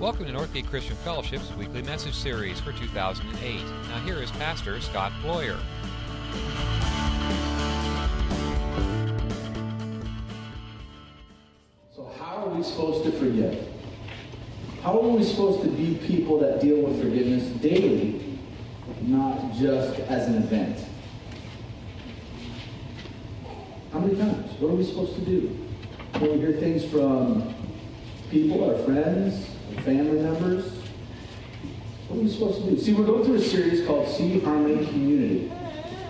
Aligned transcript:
Welcome 0.00 0.24
to 0.24 0.32
Northgate 0.32 0.66
Christian 0.66 0.96
Fellowship's 0.96 1.52
weekly 1.56 1.82
message 1.82 2.14
series 2.14 2.58
for 2.58 2.72
2008. 2.72 3.62
Now, 3.90 3.98
here 3.98 4.16
is 4.22 4.30
Pastor 4.30 4.80
Scott 4.80 5.12
Bloyer. 5.22 5.60
So, 11.94 12.10
how 12.18 12.46
are 12.46 12.48
we 12.48 12.62
supposed 12.62 13.04
to 13.04 13.12
forgive? 13.12 13.68
How 14.82 14.98
are 14.98 15.06
we 15.06 15.22
supposed 15.22 15.60
to 15.64 15.68
be 15.68 15.96
people 16.06 16.38
that 16.38 16.62
deal 16.62 16.80
with 16.80 16.98
forgiveness 16.98 17.44
daily, 17.60 18.38
not 19.02 19.52
just 19.52 20.00
as 20.00 20.28
an 20.28 20.36
event? 20.36 20.82
How 23.92 23.98
many 23.98 24.16
times? 24.16 24.50
What 24.60 24.70
are 24.70 24.76
we 24.76 24.84
supposed 24.84 25.14
to 25.16 25.20
do? 25.20 25.48
When 26.20 26.32
we 26.32 26.38
hear 26.38 26.52
things 26.52 26.86
from 26.86 27.54
people, 28.30 28.64
our 28.64 28.82
friends, 28.86 29.49
our 29.76 29.82
family 29.82 30.20
members, 30.20 30.72
what 32.08 32.18
are 32.18 32.22
we 32.22 32.30
supposed 32.30 32.64
to 32.64 32.70
do? 32.70 32.78
See, 32.80 32.92
we're 32.92 33.06
going 33.06 33.24
through 33.24 33.36
a 33.36 33.40
series 33.40 33.86
called 33.86 34.08
See 34.08 34.40
Harmony 34.40 34.84
Community. 34.86 35.52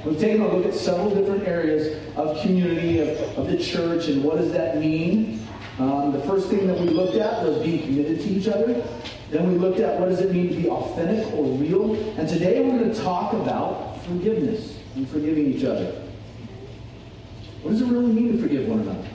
We've 0.05 0.18
taken 0.18 0.42
a 0.42 0.56
look 0.56 0.64
at 0.64 0.74
several 0.74 1.14
different 1.14 1.46
areas 1.46 1.98
of 2.16 2.41
community, 2.41 3.01
of, 3.01 3.18
of 3.38 3.48
the 3.48 3.59
church, 3.59 4.09
and 4.09 4.24
what 4.24 4.38
does 4.38 4.52
that 4.52 4.78
mean? 4.78 5.46
Um, 5.78 6.12
the 6.12 6.20
first 6.23 6.48
thing 6.48 6.66
that 6.66 6.78
we 6.78 6.88
looked 6.88 7.16
at 7.16 7.42
was 7.42 7.62
being 7.62 7.82
committed 7.82 8.20
to 8.20 8.28
each 8.28 8.48
other. 8.48 8.87
Then 9.30 9.52
we 9.52 9.59
looked 9.59 9.79
at 9.80 10.01
what 10.01 10.09
does 10.09 10.20
it 10.20 10.32
mean 10.32 10.48
to 10.48 10.54
be 10.54 10.68
authentic 10.68 11.32
or 11.34 11.45
real. 11.56 11.95
And 12.18 12.29
today 12.29 12.60
we're 12.60 12.79
going 12.79 12.92
to 12.92 13.02
talk 13.02 13.32
about 13.34 14.02
forgiveness 14.04 14.79
and 14.96 15.09
forgiving 15.09 15.52
each 15.52 15.65
other. 15.65 16.02
What 17.62 17.73
does 17.73 17.82
it 17.82 17.88
really 17.88 18.12
mean 18.12 18.32
to 18.32 18.42
forgive 18.42 18.68
one 18.68 18.80
another? 18.80 19.09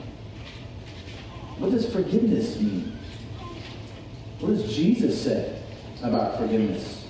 What 1.58 1.72
does 1.72 1.92
forgiveness 1.92 2.58
mean? 2.60 2.95
What 4.40 4.50
does 4.50 4.74
Jesus 4.74 5.22
say 5.22 5.58
about 6.02 6.38
forgiveness? 6.38 7.06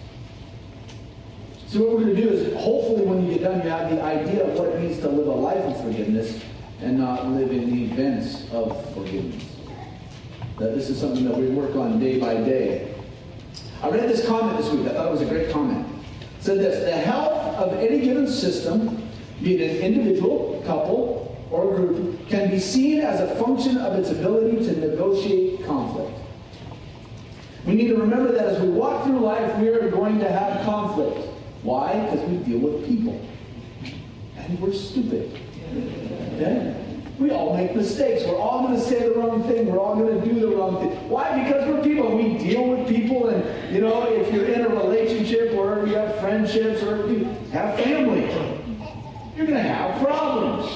So 1.67 1.81
what 1.81 1.97
we're 1.97 2.05
going 2.05 2.17
to 2.17 2.23
do 2.23 2.29
is 2.29 2.55
hopefully 2.55 3.03
when 3.03 3.27
you 3.27 3.33
get 3.35 3.43
done 3.43 3.63
you 3.63 3.69
have 3.69 3.91
the 3.91 4.01
idea 4.01 4.47
of 4.47 4.57
what 4.57 4.69
it 4.69 4.81
means 4.81 5.01
to 5.01 5.09
live 5.09 5.27
a 5.27 5.33
life 5.33 5.59
of 5.59 5.83
forgiveness 5.83 6.41
and 6.81 6.99
not 6.99 7.27
live 7.27 7.51
in 7.51 7.69
the 7.71 7.85
events 7.93 8.49
of 8.53 8.95
forgiveness. 8.95 9.45
That 10.59 10.75
this 10.75 10.89
is 10.89 11.01
something 11.01 11.25
that 11.25 11.37
we 11.37 11.49
work 11.49 11.75
on 11.75 11.99
day 11.99 12.21
by 12.21 12.35
day. 12.35 12.95
I 13.83 13.91
read 13.91 14.09
this 14.09 14.27
comment 14.27 14.59
this 14.59 14.71
week. 14.71 14.87
I 14.87 14.95
thought 14.95 15.09
it 15.09 15.11
was 15.11 15.23
a 15.23 15.27
great 15.27 15.51
comment. 15.51 15.87
It 16.39 16.45
said 16.45 16.59
this, 16.59 16.85
the 16.85 16.97
health 16.97 17.57
of 17.57 17.75
any 17.75 18.01
given 18.01 18.29
system, 18.29 19.09
be 19.43 19.57
it 19.57 19.77
an 19.77 19.83
individual, 19.83 20.63
couple, 20.65 21.37
or 21.51 21.75
group, 21.75 22.29
can 22.29 22.51
be 22.51 22.61
seen 22.61 23.01
as 23.01 23.21
a 23.21 23.35
function 23.37 23.79
of 23.79 23.99
its 23.99 24.11
ability 24.11 24.65
to 24.65 24.81
negotiate 24.81 25.65
conflict. 25.67 26.16
We 27.67 27.75
need 27.75 27.89
to 27.89 27.97
remember 27.97 28.33
that 28.33 28.47
as 28.47 28.63
we 28.63 28.69
walk 28.69 29.05
through 29.05 29.19
life, 29.19 29.59
we 29.59 29.69
are 29.69 29.91
going 29.91 30.21
to 30.21 30.31
have 30.31 30.65
conflict. 30.65 31.29
Why? 31.63 31.99
Because 32.01 32.21
we 32.29 32.37
deal 32.39 32.61
with 32.61 32.87
people. 32.87 33.21
And 34.37 34.61
we're 34.61 34.73
stupid. 34.73 35.37
Okay? 36.35 36.77
We 37.19 37.33
all 37.33 37.57
make 37.57 37.75
mistakes. 37.75 38.25
We're 38.25 38.39
all 38.39 38.63
going 38.63 38.79
to 38.79 38.81
say 38.81 39.09
the 39.09 39.15
wrong 39.15 39.43
thing. 39.45 39.67
We're 39.67 39.81
all 39.81 39.97
going 39.97 40.21
to 40.21 40.25
do 40.25 40.39
the 40.39 40.49
wrong 40.49 40.79
thing. 40.79 41.09
Why? 41.09 41.43
Because 41.43 41.67
we're 41.67 41.83
people. 41.83 42.17
We 42.17 42.39
deal 42.39 42.69
with 42.69 42.87
people. 42.89 43.31
And, 43.31 43.75
you 43.75 43.81
know, 43.81 44.05
if 44.05 44.33
you're 44.33 44.45
in 44.45 44.61
a 44.61 44.69
relationship 44.69 45.55
or 45.55 45.81
if 45.81 45.89
you 45.89 45.97
have 45.97 46.21
friendships 46.21 46.83
or 46.85 47.09
you 47.11 47.25
have 47.53 47.81
family, 47.81 48.31
you're 49.35 49.47
going 49.47 49.59
to 49.59 49.63
have 49.63 50.01
problems. 50.01 50.71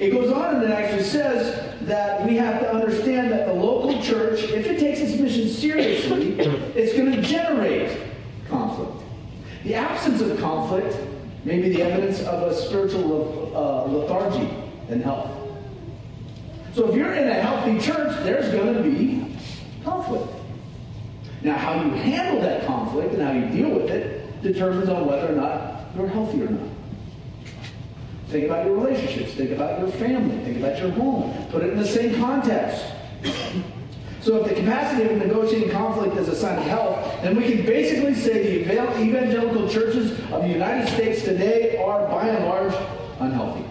It 0.00 0.10
goes 0.10 0.32
on 0.32 0.56
and 0.56 0.64
it 0.64 0.70
actually 0.70 1.04
says 1.04 1.67
that 1.82 2.26
we 2.26 2.36
have 2.36 2.60
to 2.60 2.72
understand 2.72 3.30
that 3.30 3.46
the 3.46 3.52
local 3.52 4.02
church, 4.02 4.42
if 4.42 4.66
it 4.66 4.78
takes 4.78 5.00
its 5.00 5.20
mission 5.20 5.48
seriously, 5.48 6.38
it's 6.38 6.92
going 6.94 7.12
to 7.12 7.22
generate 7.22 7.98
conflict. 8.48 8.92
The 9.64 9.74
absence 9.74 10.20
of 10.20 10.38
conflict 10.38 10.96
may 11.44 11.60
be 11.60 11.70
the 11.70 11.82
evidence 11.82 12.20
of 12.20 12.50
a 12.50 12.54
spiritual 12.54 13.52
uh, 13.54 13.84
lethargy 13.84 14.50
and 14.88 15.02
health. 15.02 15.30
So 16.74 16.88
if 16.88 16.94
you're 16.94 17.14
in 17.14 17.28
a 17.28 17.34
healthy 17.34 17.78
church, 17.80 18.16
there's 18.24 18.52
going 18.52 18.74
to 18.74 18.82
be 18.82 19.36
conflict. 19.84 20.32
Now, 21.42 21.56
how 21.56 21.82
you 21.82 21.90
handle 21.90 22.40
that 22.42 22.66
conflict 22.66 23.14
and 23.14 23.22
how 23.22 23.32
you 23.32 23.46
deal 23.48 23.70
with 23.70 23.90
it 23.90 24.42
determines 24.42 24.88
on 24.88 25.06
whether 25.06 25.32
or 25.32 25.36
not 25.36 25.86
you're 25.96 26.08
healthy 26.08 26.42
or 26.42 26.50
not. 26.50 26.68
Think 28.28 28.44
about 28.44 28.66
your 28.66 28.76
relationships. 28.76 29.32
Think 29.32 29.52
about 29.52 29.78
your 29.78 29.88
family. 29.88 30.44
Think 30.44 30.58
about 30.58 30.78
your 30.78 30.90
home. 30.90 31.46
Put 31.50 31.62
it 31.62 31.70
in 31.72 31.78
the 31.78 31.86
same 31.86 32.20
context. 32.20 32.84
So 34.20 34.36
if 34.42 34.48
the 34.48 34.54
capacity 34.54 35.08
of 35.08 35.16
negotiating 35.16 35.70
conflict 35.70 36.14
is 36.16 36.28
a 36.28 36.36
sign 36.36 36.58
of 36.58 36.64
health, 36.64 37.22
then 37.22 37.36
we 37.36 37.50
can 37.50 37.64
basically 37.64 38.14
say 38.14 38.62
the 38.64 39.00
evangelical 39.00 39.66
churches 39.68 40.12
of 40.30 40.42
the 40.42 40.48
United 40.48 40.92
States 40.92 41.22
today 41.22 41.82
are, 41.82 42.06
by 42.08 42.28
and 42.28 42.44
large, 42.44 42.74
unhealthy. 43.20 43.64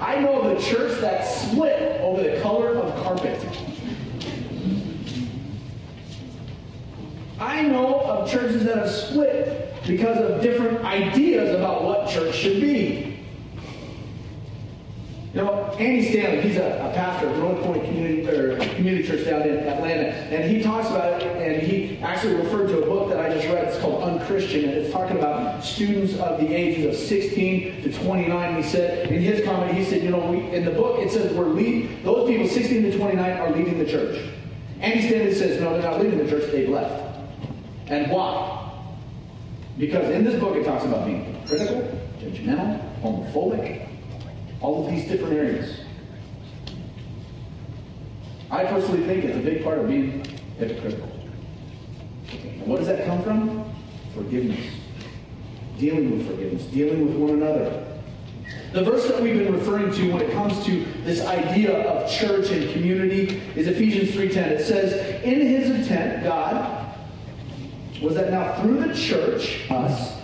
I 0.00 0.18
know 0.18 0.42
of 0.42 0.58
a 0.58 0.60
church 0.60 1.00
that 1.00 1.24
split 1.24 2.00
over 2.00 2.22
the 2.22 2.40
color 2.40 2.74
of 2.76 3.02
carpet. 3.04 3.40
I 7.38 7.62
know 7.62 8.00
of 8.00 8.28
churches 8.28 8.64
that 8.64 8.78
have 8.78 8.90
split 8.90 9.65
because 9.86 10.18
of 10.18 10.42
different 10.42 10.84
ideas 10.84 11.54
about 11.54 11.84
what 11.84 12.08
church 12.08 12.34
should 12.34 12.60
be. 12.60 13.16
You 15.36 15.42
know, 15.42 15.64
Andy 15.78 16.10
Stanley, 16.10 16.40
he's 16.40 16.56
a, 16.56 16.76
a 16.76 16.94
pastor 16.94 17.28
at 17.28 17.36
North 17.36 17.62
Point 17.62 17.84
Community, 17.84 18.26
or 18.26 18.56
Community 18.74 19.06
Church 19.06 19.26
down 19.26 19.42
in 19.42 19.58
Atlanta, 19.58 20.08
and 20.08 20.50
he 20.50 20.62
talks 20.62 20.88
about 20.88 21.20
it, 21.20 21.26
and 21.36 21.62
he 21.62 21.98
actually 21.98 22.36
referred 22.36 22.68
to 22.68 22.82
a 22.82 22.86
book 22.86 23.10
that 23.10 23.20
I 23.20 23.34
just 23.34 23.46
read. 23.48 23.64
It's 23.64 23.78
called 23.78 24.02
Unchristian, 24.02 24.64
and 24.64 24.72
it's 24.72 24.90
talking 24.90 25.18
about 25.18 25.62
students 25.62 26.14
of 26.14 26.40
the 26.40 26.54
ages 26.54 26.86
of 26.86 27.06
16 27.06 27.82
to 27.82 27.92
29. 27.92 28.56
He 28.56 28.62
said, 28.62 29.10
in 29.10 29.20
his 29.20 29.44
comment, 29.44 29.76
he 29.76 29.84
said, 29.84 30.02
you 30.02 30.08
know, 30.08 30.26
we, 30.30 30.38
in 30.56 30.64
the 30.64 30.70
book, 30.70 31.00
it 31.00 31.12
says 31.12 31.30
we're 31.34 31.44
lead, 31.44 32.02
those 32.02 32.26
people 32.26 32.48
16 32.48 32.82
to 32.84 32.96
29 32.96 33.32
are 33.36 33.50
leaving 33.50 33.78
the 33.78 33.84
church. 33.84 34.18
Andy 34.80 35.06
Stanley 35.06 35.34
says, 35.34 35.60
no, 35.60 35.74
they're 35.74 35.82
not 35.82 36.00
leaving 36.00 36.18
the 36.18 36.30
church, 36.30 36.50
they've 36.50 36.70
left. 36.70 37.18
And 37.88 38.10
why? 38.10 38.65
Because 39.78 40.08
in 40.10 40.24
this 40.24 40.40
book 40.40 40.56
it 40.56 40.64
talks 40.64 40.84
about 40.84 41.06
being 41.06 41.42
critical, 41.46 41.82
judgmental, 42.20 43.02
homophobic, 43.02 43.88
all 44.60 44.84
of 44.84 44.90
these 44.90 45.06
different 45.06 45.34
areas. 45.34 45.80
I 48.50 48.64
personally 48.64 49.04
think 49.04 49.24
it's 49.24 49.36
a 49.36 49.40
big 49.40 49.62
part 49.62 49.78
of 49.78 49.88
being 49.88 50.24
hypocritical. 50.58 51.10
And 52.30 52.66
what 52.66 52.78
does 52.78 52.86
that 52.86 53.06
come 53.06 53.22
from? 53.22 53.70
Forgiveness. 54.14 54.64
Dealing 55.78 56.10
with 56.10 56.26
forgiveness, 56.26 56.64
dealing 56.64 57.06
with 57.06 57.16
one 57.16 57.30
another. 57.42 57.86
The 58.72 58.82
verse 58.82 59.06
that 59.08 59.22
we've 59.22 59.38
been 59.38 59.52
referring 59.52 59.92
to 59.92 60.12
when 60.12 60.22
it 60.22 60.32
comes 60.32 60.64
to 60.66 60.84
this 61.04 61.24
idea 61.24 61.82
of 61.82 62.10
church 62.10 62.50
and 62.50 62.70
community 62.72 63.42
is 63.54 63.66
Ephesians 63.66 64.10
3.10. 64.10 64.36
It 64.36 64.64
says, 64.64 65.22
In 65.22 65.40
his 65.40 65.70
intent, 65.70 66.24
God, 66.24 66.75
was 68.00 68.14
that 68.14 68.30
now 68.30 68.60
through 68.60 68.86
the 68.86 68.94
church, 68.94 69.70
us, 69.70 70.16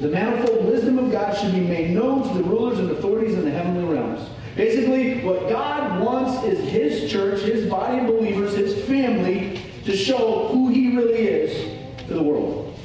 the 0.00 0.08
manifold 0.08 0.66
wisdom 0.66 0.98
of 0.98 1.10
God 1.10 1.36
should 1.36 1.52
be 1.52 1.60
made 1.60 1.90
known 1.90 2.28
to 2.28 2.34
the 2.34 2.44
rulers 2.44 2.78
and 2.78 2.90
authorities 2.90 3.34
in 3.34 3.44
the 3.44 3.50
heavenly 3.50 3.84
realms. 3.84 4.28
Basically, 4.56 5.22
what 5.24 5.48
God 5.48 6.00
wants 6.00 6.44
is 6.44 6.58
His 6.70 7.10
church, 7.10 7.40
His 7.40 7.68
body 7.68 8.00
of 8.00 8.06
believers, 8.06 8.54
His 8.54 8.84
family 8.84 9.60
to 9.84 9.96
show 9.96 10.48
who 10.48 10.68
He 10.68 10.96
really 10.96 11.26
is 11.26 11.78
to 12.06 12.14
the 12.14 12.22
world. 12.22 12.78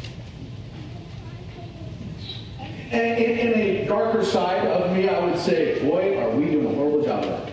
And 2.91 3.23
in, 3.23 3.53
a 3.53 3.85
darker 3.85 4.25
side 4.25 4.65
of 4.65 4.95
me, 4.95 5.07
I 5.07 5.23
would 5.23 5.37
say, 5.37 5.79
boy, 5.87 6.17
are 6.17 6.31
we 6.31 6.45
doing 6.45 6.65
a 6.65 6.75
horrible 6.75 7.03
job 7.03 7.23
of. 7.23 7.48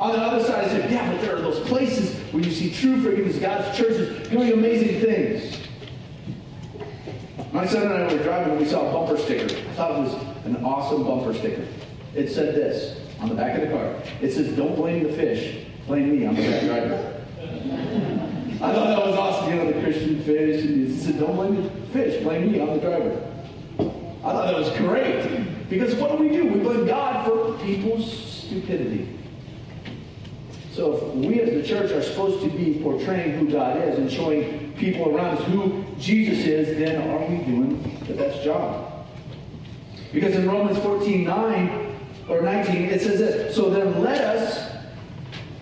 On 0.00 0.12
the 0.12 0.18
other 0.18 0.42
side, 0.42 0.64
I 0.64 0.68
said, 0.68 0.90
yeah, 0.90 1.12
but 1.12 1.20
there 1.20 1.36
are 1.36 1.42
those 1.42 1.60
places 1.68 2.18
where 2.32 2.42
you 2.42 2.50
see 2.50 2.72
true 2.72 3.02
forgiveness, 3.02 3.36
God's 3.36 3.76
churches 3.76 4.28
doing 4.30 4.50
amazing 4.54 4.98
things. 4.98 5.58
My 7.52 7.66
son 7.66 7.82
and 7.82 7.92
I 7.92 8.10
were 8.10 8.22
driving 8.22 8.52
and 8.52 8.60
we 8.60 8.66
saw 8.66 8.88
a 8.88 8.92
bumper 8.92 9.20
sticker. 9.20 9.54
I 9.54 9.72
thought 9.74 9.90
it 9.90 9.98
was 10.04 10.14
an 10.46 10.64
awesome 10.64 11.04
bumper 11.04 11.34
sticker. 11.34 11.66
It 12.14 12.30
said 12.30 12.54
this 12.54 12.98
on 13.20 13.28
the 13.28 13.34
back 13.34 13.58
of 13.58 13.68
the 13.68 13.76
car. 13.76 13.94
It 14.22 14.32
says, 14.32 14.56
don't 14.56 14.74
blame 14.74 15.02
the 15.02 15.12
fish, 15.12 15.66
blame 15.86 16.18
me, 16.18 16.26
I'm 16.26 16.34
the 16.34 16.42
bad 16.42 16.64
driver. 16.64 17.22
I 18.62 18.72
thought 18.72 18.86
that 18.86 19.06
was 19.06 19.16
awesome, 19.16 19.50
you 19.50 19.56
know, 19.56 19.70
the 19.70 19.82
Christian 19.82 20.22
fish. 20.22 20.64
And 20.64 20.90
it 20.90 20.98
said, 20.98 21.20
don't 21.20 21.36
blame 21.36 21.62
the 21.62 21.70
fish, 21.88 22.22
blame 22.22 22.52
me, 22.52 22.60
I'm 22.60 22.68
the 22.68 22.78
driver. 22.80 23.26
I 23.78 24.32
thought 24.32 24.46
that 24.46 24.56
was 24.56 24.70
great. 24.78 25.68
Because 25.68 25.94
what 25.96 26.16
do 26.16 26.22
we 26.22 26.30
do? 26.30 26.46
We 26.46 26.60
blame 26.60 26.86
God 26.86 27.26
for 27.26 27.62
people's 27.64 28.10
stupidity. 28.10 29.18
So 30.80 30.96
if 30.96 31.02
we 31.14 31.42
as 31.42 31.50
the 31.50 31.62
church 31.62 31.92
are 31.92 32.02
supposed 32.02 32.42
to 32.42 32.48
be 32.48 32.80
portraying 32.82 33.32
who 33.32 33.52
God 33.52 33.76
is 33.86 33.98
and 33.98 34.10
showing 34.10 34.72
people 34.78 35.14
around 35.14 35.36
us 35.36 35.44
who 35.48 35.84
Jesus 35.98 36.46
is, 36.46 36.78
then 36.78 37.06
are 37.10 37.26
we 37.26 37.36
doing 37.44 38.02
the 38.08 38.14
best 38.14 38.42
job? 38.42 39.06
Because 40.10 40.34
in 40.34 40.48
Romans 40.48 40.78
14, 40.78 41.22
9 41.22 41.96
or 42.30 42.40
19, 42.40 42.76
it 42.84 43.02
says 43.02 43.18
this, 43.18 43.54
so 43.54 43.68
then 43.68 44.00
let 44.00 44.22
us 44.22 44.74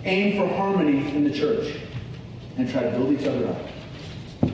aim 0.05 0.37
for 0.37 0.55
harmony 0.55 1.13
in 1.13 1.25
the 1.25 1.33
church 1.37 1.75
and 2.57 2.71
try 2.71 2.85
to 2.85 2.91
build 2.91 3.21
each 3.21 3.27
other 3.27 3.49
up. 3.49 4.53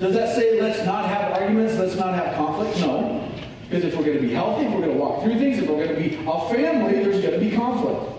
Does 0.00 0.14
that 0.14 0.34
say 0.34 0.58
let's 0.58 0.86
not 0.86 1.04
have 1.04 1.32
arguments, 1.32 1.74
let's 1.74 1.96
not 1.96 2.14
have 2.14 2.34
conflict? 2.34 2.80
No. 2.80 3.30
Because 3.68 3.84
if 3.84 3.94
we're 3.94 4.04
going 4.04 4.16
to 4.16 4.22
be 4.22 4.32
healthy, 4.32 4.64
if 4.64 4.72
we're 4.72 4.80
going 4.80 4.96
to 4.96 4.98
walk 4.98 5.22
through 5.22 5.38
things, 5.38 5.58
if 5.58 5.68
we're 5.68 5.84
going 5.84 5.94
to 5.94 6.00
be 6.00 6.14
a 6.14 6.48
family, 6.48 6.94
there's 7.04 7.20
going 7.20 7.38
to 7.38 7.46
be 7.46 7.54
conflict. 7.54 8.17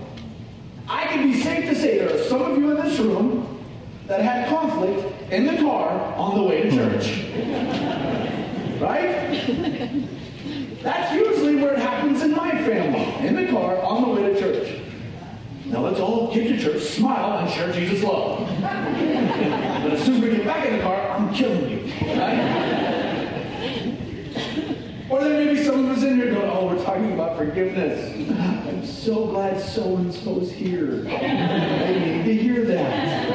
I 1.09 1.13
can 1.13 1.31
be 1.31 1.41
safe 1.41 1.65
to 1.67 1.73
say 1.73 1.97
there 1.97 2.13
are 2.13 2.23
some 2.25 2.44
of 2.44 2.56
you 2.56 2.69
in 2.69 2.85
this 2.85 3.00
room 3.00 3.65
that 4.06 4.21
had 4.21 4.47
conflict 4.47 5.31
in 5.31 5.47
the 5.47 5.57
car 5.57 5.89
on 6.13 6.38
the 6.38 6.44
way 6.44 6.61
to 6.61 6.69
church. 6.69 7.23
Hmm. 7.23 8.83
right? 8.83 10.06
That's 10.83 11.11
usually 11.11 11.56
where 11.56 11.73
it 11.73 11.79
happens 11.79 12.21
in 12.21 12.35
my 12.35 12.51
family, 12.51 13.27
in 13.27 13.35
the 13.35 13.47
car 13.47 13.81
on 13.81 14.03
the 14.03 14.09
way 14.09 14.33
to 14.33 14.39
church. 14.39 14.81
Now 15.65 15.79
let's 15.79 16.00
all 16.00 16.31
get 16.31 16.47
to 16.47 16.59
church, 16.59 16.83
smile, 16.83 17.39
and 17.39 17.50
share 17.50 17.71
Jesus' 17.73 18.03
love. 18.03 18.47
but 18.61 19.91
as 19.91 20.03
soon 20.06 20.17
as 20.17 20.21
we 20.21 20.29
get 20.29 20.45
back 20.45 20.67
in 20.67 20.77
the 20.77 20.83
car, 20.83 21.09
I'm 21.09 21.33
killing 21.33 21.71
you. 21.71 21.91
Right? 22.19 23.00
or 25.09 25.23
there 25.23 25.44
may 25.44 25.56
be 25.56 25.63
some 25.63 25.85
of 25.85 25.97
us 25.97 26.03
in 26.03 26.17
here 26.17 26.35
going, 26.35 26.48
oh, 26.59 26.67
we're 26.67 26.83
talking 26.83 27.13
about 27.13 27.38
forgiveness. 27.38 28.13
I'm 28.67 28.85
so 28.85 29.27
glad 29.27 29.61
so 29.61 29.95
and 29.95 30.13
so's 30.13 30.51
here. 30.51 31.06
I 31.07 31.94
need 31.94 32.25
to 32.25 32.35
hear 32.35 32.65
that. 32.65 33.29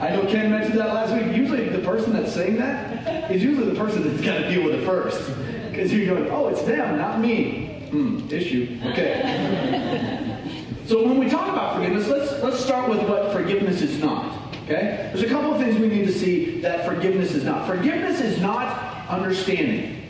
I 0.00 0.10
know 0.10 0.26
Ken 0.26 0.50
mentioned 0.50 0.78
that 0.78 0.92
last 0.92 1.14
week. 1.14 1.34
Usually 1.34 1.68
the 1.68 1.78
person 1.78 2.12
that's 2.12 2.32
saying 2.32 2.56
that 2.56 3.30
is 3.30 3.42
usually 3.42 3.70
the 3.70 3.78
person 3.78 4.06
that's 4.06 4.22
got 4.22 4.38
to 4.38 4.50
deal 4.50 4.64
with 4.64 4.74
it 4.74 4.84
first. 4.84 5.26
Because 5.70 5.92
you're 5.92 6.14
going, 6.14 6.30
oh, 6.30 6.48
it's 6.48 6.62
them, 6.62 6.98
not 6.98 7.20
me. 7.20 7.86
Hmm, 7.90 8.28
issue. 8.30 8.78
Okay. 8.86 10.38
so 10.86 11.06
when 11.06 11.18
we 11.18 11.30
talk 11.30 11.48
about 11.48 11.76
forgiveness, 11.76 12.08
let's 12.08 12.42
let's 12.42 12.58
start 12.62 12.90
with 12.90 13.00
what 13.08 13.32
forgiveness 13.32 13.80
is 13.80 13.98
not. 14.00 14.54
Okay? 14.64 15.10
There's 15.12 15.22
a 15.22 15.28
couple 15.28 15.54
of 15.54 15.60
things 15.60 15.78
we 15.78 15.88
need 15.88 16.06
to 16.06 16.12
see 16.12 16.60
that 16.60 16.84
forgiveness 16.84 17.32
is 17.32 17.44
not. 17.44 17.66
Forgiveness 17.66 18.20
is 18.20 18.40
not 18.40 19.08
understanding. 19.08 20.02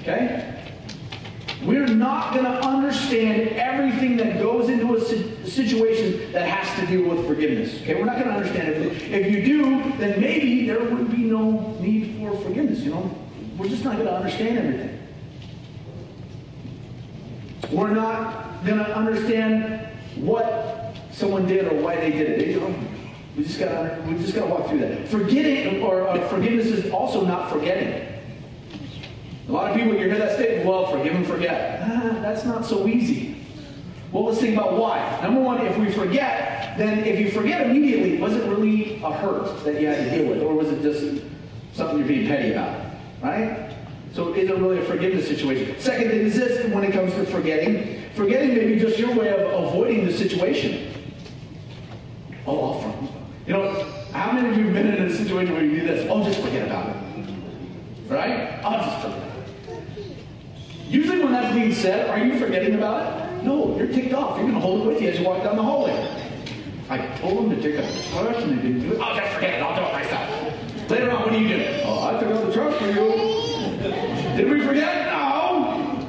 Okay? 0.00 0.53
We're 1.64 1.86
not 1.86 2.34
going 2.34 2.44
to 2.44 2.60
understand 2.60 3.48
everything 3.50 4.18
that 4.18 4.38
goes 4.38 4.68
into 4.68 4.96
a 4.96 5.48
situation 5.48 6.30
that 6.32 6.46
has 6.46 6.78
to 6.78 6.86
deal 6.86 7.08
with 7.08 7.26
forgiveness. 7.26 7.80
Okay, 7.80 7.94
we're 7.94 8.04
not 8.04 8.16
going 8.16 8.28
to 8.28 8.34
understand 8.34 8.68
it. 8.68 9.02
If 9.10 9.32
you 9.32 9.42
do, 9.42 9.92
then 9.96 10.20
maybe 10.20 10.66
there 10.66 10.84
would 10.84 11.10
be 11.10 11.24
no 11.24 11.74
need 11.80 12.18
for 12.18 12.36
forgiveness. 12.38 12.80
You 12.80 12.90
know, 12.90 13.18
we're 13.56 13.68
just 13.68 13.82
not 13.82 13.94
going 13.94 14.06
to 14.06 14.14
understand 14.14 14.58
everything. 14.58 15.00
We're 17.70 17.94
not 17.94 18.64
going 18.66 18.78
to 18.78 18.96
understand 18.96 19.88
what 20.16 20.94
someone 21.12 21.46
did 21.46 21.72
or 21.72 21.80
why 21.80 21.96
they 21.96 22.10
did 22.10 22.42
it. 22.42 22.48
You 22.48 22.60
know, 22.60 22.74
we 23.36 23.44
just 23.44 23.58
got 23.58 23.70
to 23.70 24.02
we 24.06 24.18
just 24.18 24.34
got 24.34 24.42
to 24.42 24.50
walk 24.50 24.68
through 24.68 24.80
that. 24.80 25.08
Forgetting 25.08 25.82
or 25.82 26.06
uh, 26.06 26.28
forgiveness 26.28 26.66
is 26.66 26.90
also 26.92 27.24
not 27.24 27.50
forgetting. 27.50 28.13
A 29.46 29.52
lot 29.52 29.70
of 29.70 29.76
people, 29.76 29.92
you 29.92 29.98
hear 29.98 30.18
that 30.18 30.36
statement, 30.36 30.66
well, 30.66 30.86
forgive 30.86 31.14
and 31.14 31.26
forget. 31.26 31.82
Ah, 31.84 32.18
that's 32.22 32.44
not 32.44 32.64
so 32.64 32.86
easy. 32.88 33.44
Well, 34.10 34.24
let's 34.24 34.40
think 34.40 34.56
about 34.56 34.78
why. 34.78 35.20
Number 35.22 35.40
one, 35.40 35.60
if 35.66 35.76
we 35.76 35.90
forget, 35.90 36.78
then 36.78 37.00
if 37.00 37.18
you 37.18 37.30
forget 37.30 37.66
immediately, 37.66 38.16
was 38.18 38.34
it 38.34 38.48
really 38.48 39.02
a 39.02 39.12
hurt 39.12 39.64
that 39.64 39.80
you 39.80 39.88
had 39.88 39.98
to 40.04 40.10
deal 40.16 40.30
with? 40.30 40.42
Or 40.42 40.54
was 40.54 40.68
it 40.70 40.80
just 40.80 41.22
something 41.74 41.98
you're 41.98 42.08
being 42.08 42.26
petty 42.26 42.52
about? 42.52 42.92
Right? 43.20 43.70
So 44.12 44.32
is 44.32 44.48
it 44.48 44.56
really 44.56 44.78
a 44.78 44.84
forgiveness 44.84 45.26
situation? 45.26 45.78
Second, 45.78 46.06
it 46.06 46.20
is 46.22 46.36
this 46.36 46.72
when 46.72 46.84
it 46.84 46.92
comes 46.92 47.12
to 47.14 47.26
forgetting. 47.26 48.02
Forgetting 48.14 48.54
may 48.54 48.66
be 48.74 48.78
just 48.78 48.98
your 48.98 49.14
way 49.14 49.28
of 49.28 49.40
avoiding 49.64 50.06
the 50.06 50.12
situation. 50.12 50.92
Oh, 52.46 52.72
I'll 52.72 52.80
forget. 52.80 53.10
You 53.46 53.52
know, 53.54 53.92
how 54.12 54.32
many 54.32 54.48
of 54.48 54.56
you 54.56 54.64
have 54.66 54.74
been 54.74 54.86
in 54.94 55.02
a 55.02 55.12
situation 55.12 55.52
where 55.52 55.64
you 55.64 55.80
do 55.80 55.86
this? 55.86 56.06
Oh, 56.08 56.22
just 56.24 56.40
forget 56.40 56.66
about 56.66 56.90
it. 56.90 56.96
Right? 58.08 58.64
I'll 58.64 58.84
just 58.84 59.02
forget. 59.02 59.33
Usually 60.88 61.20
when 61.20 61.32
that's 61.32 61.54
being 61.54 61.72
said, 61.72 62.08
are 62.08 62.18
you 62.24 62.38
forgetting 62.38 62.74
about 62.74 63.30
it? 63.30 63.44
No, 63.44 63.76
you're 63.76 63.86
ticked 63.86 64.14
off. 64.14 64.36
You're 64.36 64.48
going 64.48 64.54
to 64.54 64.60
hold 64.60 64.82
it 64.82 64.86
with 64.86 65.02
you 65.02 65.08
as 65.10 65.18
you 65.18 65.24
walk 65.24 65.42
down 65.42 65.56
the 65.56 65.62
hallway. 65.62 65.92
I 66.88 66.98
told 67.18 67.50
them 67.50 67.50
to 67.50 67.62
take 67.62 67.76
the 67.76 68.02
trash 68.10 68.42
and 68.42 68.58
they 68.58 68.62
didn't 68.62 68.80
do 68.80 68.92
it. 68.94 69.00
I'll 69.00 69.16
just 69.16 69.34
forget 69.34 69.54
it. 69.54 69.62
I'll 69.62 69.74
do 69.74 69.82
it 69.82 69.92
myself. 69.92 70.90
Later 70.90 71.10
on, 71.12 71.22
what 71.22 71.32
do 71.32 71.38
you 71.38 71.48
do? 71.48 71.80
Oh, 71.84 72.06
I 72.06 72.20
took 72.20 72.30
out 72.30 72.46
the 72.46 72.52
trash 72.52 72.74
for 72.78 72.86
you. 72.86 74.36
Did 74.36 74.50
we 74.50 74.66
forget? 74.66 75.06
No. 75.06 76.06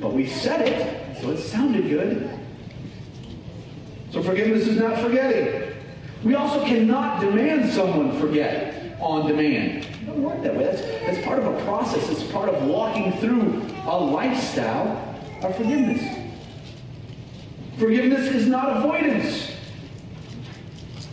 But 0.00 0.12
we 0.12 0.26
said 0.26 0.68
it, 0.68 1.20
so 1.20 1.30
it 1.30 1.38
sounded 1.38 1.88
good. 1.88 2.38
So 4.10 4.22
forgiveness 4.22 4.66
is 4.68 4.78
not 4.78 4.98
forgetting. 4.98 5.74
We 6.22 6.34
also 6.34 6.64
cannot 6.64 7.20
demand 7.20 7.70
someone 7.70 8.18
forget 8.20 8.96
on 9.00 9.26
demand 9.26 9.86
doesn't 10.08 10.22
work 10.22 10.42
that 10.42 10.54
way. 10.54 10.64
That's, 10.64 10.82
that's 10.82 11.26
part 11.26 11.38
of 11.38 11.46
a 11.46 11.64
process. 11.64 12.08
It's 12.10 12.24
part 12.30 12.48
of 12.48 12.62
walking 12.64 13.12
through 13.18 13.60
a 13.88 13.96
lifestyle 13.96 15.18
of 15.42 15.56
forgiveness. 15.56 16.02
Forgiveness 17.78 18.28
is 18.28 18.46
not 18.46 18.76
avoidance. 18.76 19.50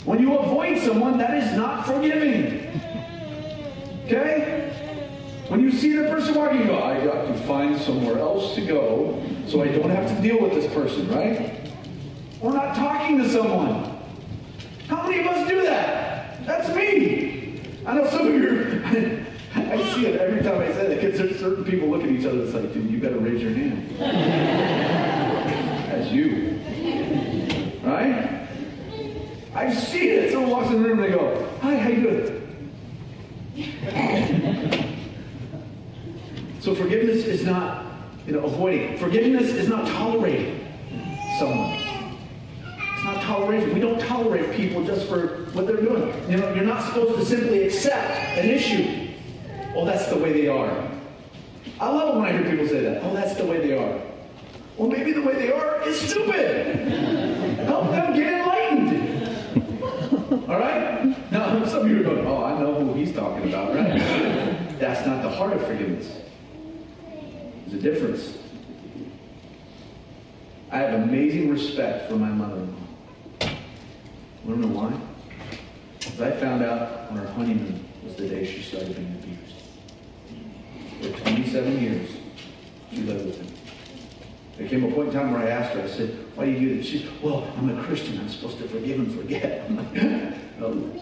When 0.04 0.20
you 0.20 0.38
avoid 0.38 0.80
someone, 0.80 1.18
that 1.20 1.42
is 1.42 1.56
not 1.56 1.86
forgiving. 1.86 2.82
Okay? 4.06 4.74
When 5.48 5.62
you 5.62 5.72
see 5.72 5.96
the 5.96 6.10
person 6.10 6.36
walking, 6.36 6.62
you 6.62 6.68
go, 6.68 6.84
I 6.84 7.04
got 7.04 7.28
to 7.28 7.34
find 7.46 7.80
somewhere 7.80 8.20
else 8.20 8.56
to 8.56 8.66
go 8.66 9.24
so 9.48 9.64
I 9.64 9.70
don't 9.70 9.90
have 9.90 10.10
to 10.10 10.22
deal 10.22 10.42
with 10.42 10.54
this 10.54 10.72
person, 10.74 11.08
right? 11.08 11.72
We're 12.42 12.54
not 12.54 12.76
talking 12.76 13.20
to 13.20 13.30
someone. 13.30 13.98
How 14.88 15.08
many 15.08 15.22
of 15.22 15.28
us 15.28 15.48
do 15.48 15.62
that? 15.64 16.46
That's 16.46 16.76
me. 16.76 17.62
I 17.86 17.94
know 17.94 18.10
some 18.10 18.28
of 18.28 18.34
you, 18.34 18.65
I 19.76 19.94
see 19.94 20.06
it 20.06 20.22
every 20.22 20.42
time 20.42 20.62
I 20.62 20.72
say 20.72 20.88
that 20.88 21.02
because 21.02 21.20
there's 21.20 21.38
certain 21.40 21.66
people 21.66 21.90
look 21.90 22.04
at 22.04 22.10
each 22.10 22.26
other. 22.26 22.44
It's 22.44 22.54
like, 22.54 22.74
dude, 22.74 22.90
you 22.90 23.00
better 23.00 23.18
raise 23.18 23.42
your 23.42 23.52
hand. 23.52 23.92
As 25.92 26.12
you, 26.12 26.60
right? 27.84 28.48
I 29.54 29.74
see 29.74 30.10
it. 30.12 30.32
Someone 30.32 30.52
walks 30.52 30.70
in 30.70 30.82
the 30.82 30.88
room 30.88 31.00
and 31.00 31.14
they 31.14 31.18
go, 31.18 31.50
"Hi, 31.62 31.76
how 31.78 31.90
you 31.90 32.02
doing?" 32.02 32.42
so 36.60 36.76
forgiveness 36.76 37.26
is 37.26 37.46
not, 37.46 37.86
you 38.28 38.34
know, 38.34 38.44
avoiding. 38.44 38.98
Forgiveness 38.98 39.52
is 39.52 39.70
not 39.70 39.88
tolerating 39.88 40.60
someone 41.40 41.72
It's 41.72 43.04
not 43.04 43.22
toleration. 43.22 43.74
We 43.74 43.80
don't 43.80 44.00
tolerate 44.00 44.52
people 44.54 44.84
just 44.84 45.08
for 45.08 45.46
what 45.54 45.68
they're 45.68 45.82
doing. 45.82 46.14
You 46.30 46.38
know, 46.38 46.54
you're 46.54 46.66
not 46.66 46.84
supposed 46.84 47.18
to 47.20 47.26
simply 47.26 47.64
accept 47.64 48.12
an 48.38 48.50
issue. 48.50 49.05
Oh, 49.76 49.84
that's 49.86 50.08
the 50.08 50.18
way 50.18 50.32
they 50.32 50.48
are. 50.48 50.90
I 51.82 51.90
love 51.90 52.16
it 52.16 52.20
when 52.20 52.26
I 52.26 52.32
hear 52.32 52.50
people 52.50 52.66
say 52.68 52.82
that. 52.82 53.04
Oh, 53.04 53.14
that's 53.14 53.36
the 53.36 53.46
way 53.46 53.60
they 53.60 53.78
are. 53.78 54.02
Well, 54.78 54.90
maybe 54.90 55.12
the 55.12 55.22
way 55.22 55.34
they 55.34 55.52
are 55.52 55.86
is 55.86 56.00
stupid. 56.00 56.88
Help 57.60 57.92
them 57.92 58.14
get 58.16 58.34
enlightened. 58.40 58.90
All 60.50 60.60
right? 60.60 61.32
Now, 61.32 61.66
some 61.66 61.82
of 61.82 61.90
you 61.90 62.00
are 62.00 62.04
going, 62.04 62.26
oh, 62.26 62.44
I 62.46 62.58
know 62.58 62.74
who 62.76 62.94
he's 62.94 63.14
talking 63.14 63.50
about, 63.50 63.76
right? 63.76 64.00
That's 64.80 65.06
not 65.06 65.22
the 65.22 65.30
heart 65.30 65.54
of 65.54 65.68
forgiveness. 65.68 66.10
There's 67.68 67.74
a 67.74 67.82
difference. 67.82 68.38
I 70.72 70.78
have 70.78 70.94
amazing 71.02 71.50
respect 71.50 72.10
for 72.10 72.16
my 72.16 72.30
mother-in-law. 72.30 73.50
Want 74.46 74.62
to 74.62 74.68
know 74.68 74.74
why? 74.74 74.94
Because 76.00 76.22
I 76.22 76.32
found 76.32 76.64
out 76.64 77.10
on 77.12 77.20
our 77.20 77.28
honeymoon 77.28 77.84
was 78.04 78.16
the 78.16 78.30
day 78.30 78.46
she 78.46 78.62
started 78.62 78.96
being. 78.96 79.25
For 81.06 81.20
27 81.20 81.82
years, 81.84 82.10
she 82.90 82.98
lived 83.02 83.26
with 83.28 83.38
him. 83.38 83.48
There 84.58 84.68
came 84.68 84.84
a 84.86 84.92
point 84.92 85.10
in 85.10 85.14
time 85.14 85.32
where 85.32 85.42
I 85.42 85.50
asked 85.50 85.76
her, 85.76 85.84
I 85.84 85.88
said, 85.88 86.18
why 86.34 86.46
do 86.46 86.52
you 86.52 86.60
do 86.60 86.78
this? 86.78 86.88
She 86.88 87.00
said, 87.00 87.12
well, 87.22 87.48
I'm 87.58 87.78
a 87.78 87.84
Christian. 87.84 88.20
I'm 88.20 88.28
supposed 88.28 88.58
to 88.58 88.68
forgive 88.68 89.00
and 89.00 89.14
forget. 89.14 89.66
I'm 89.70 89.78
like, 89.78 90.60
no. 90.60 91.02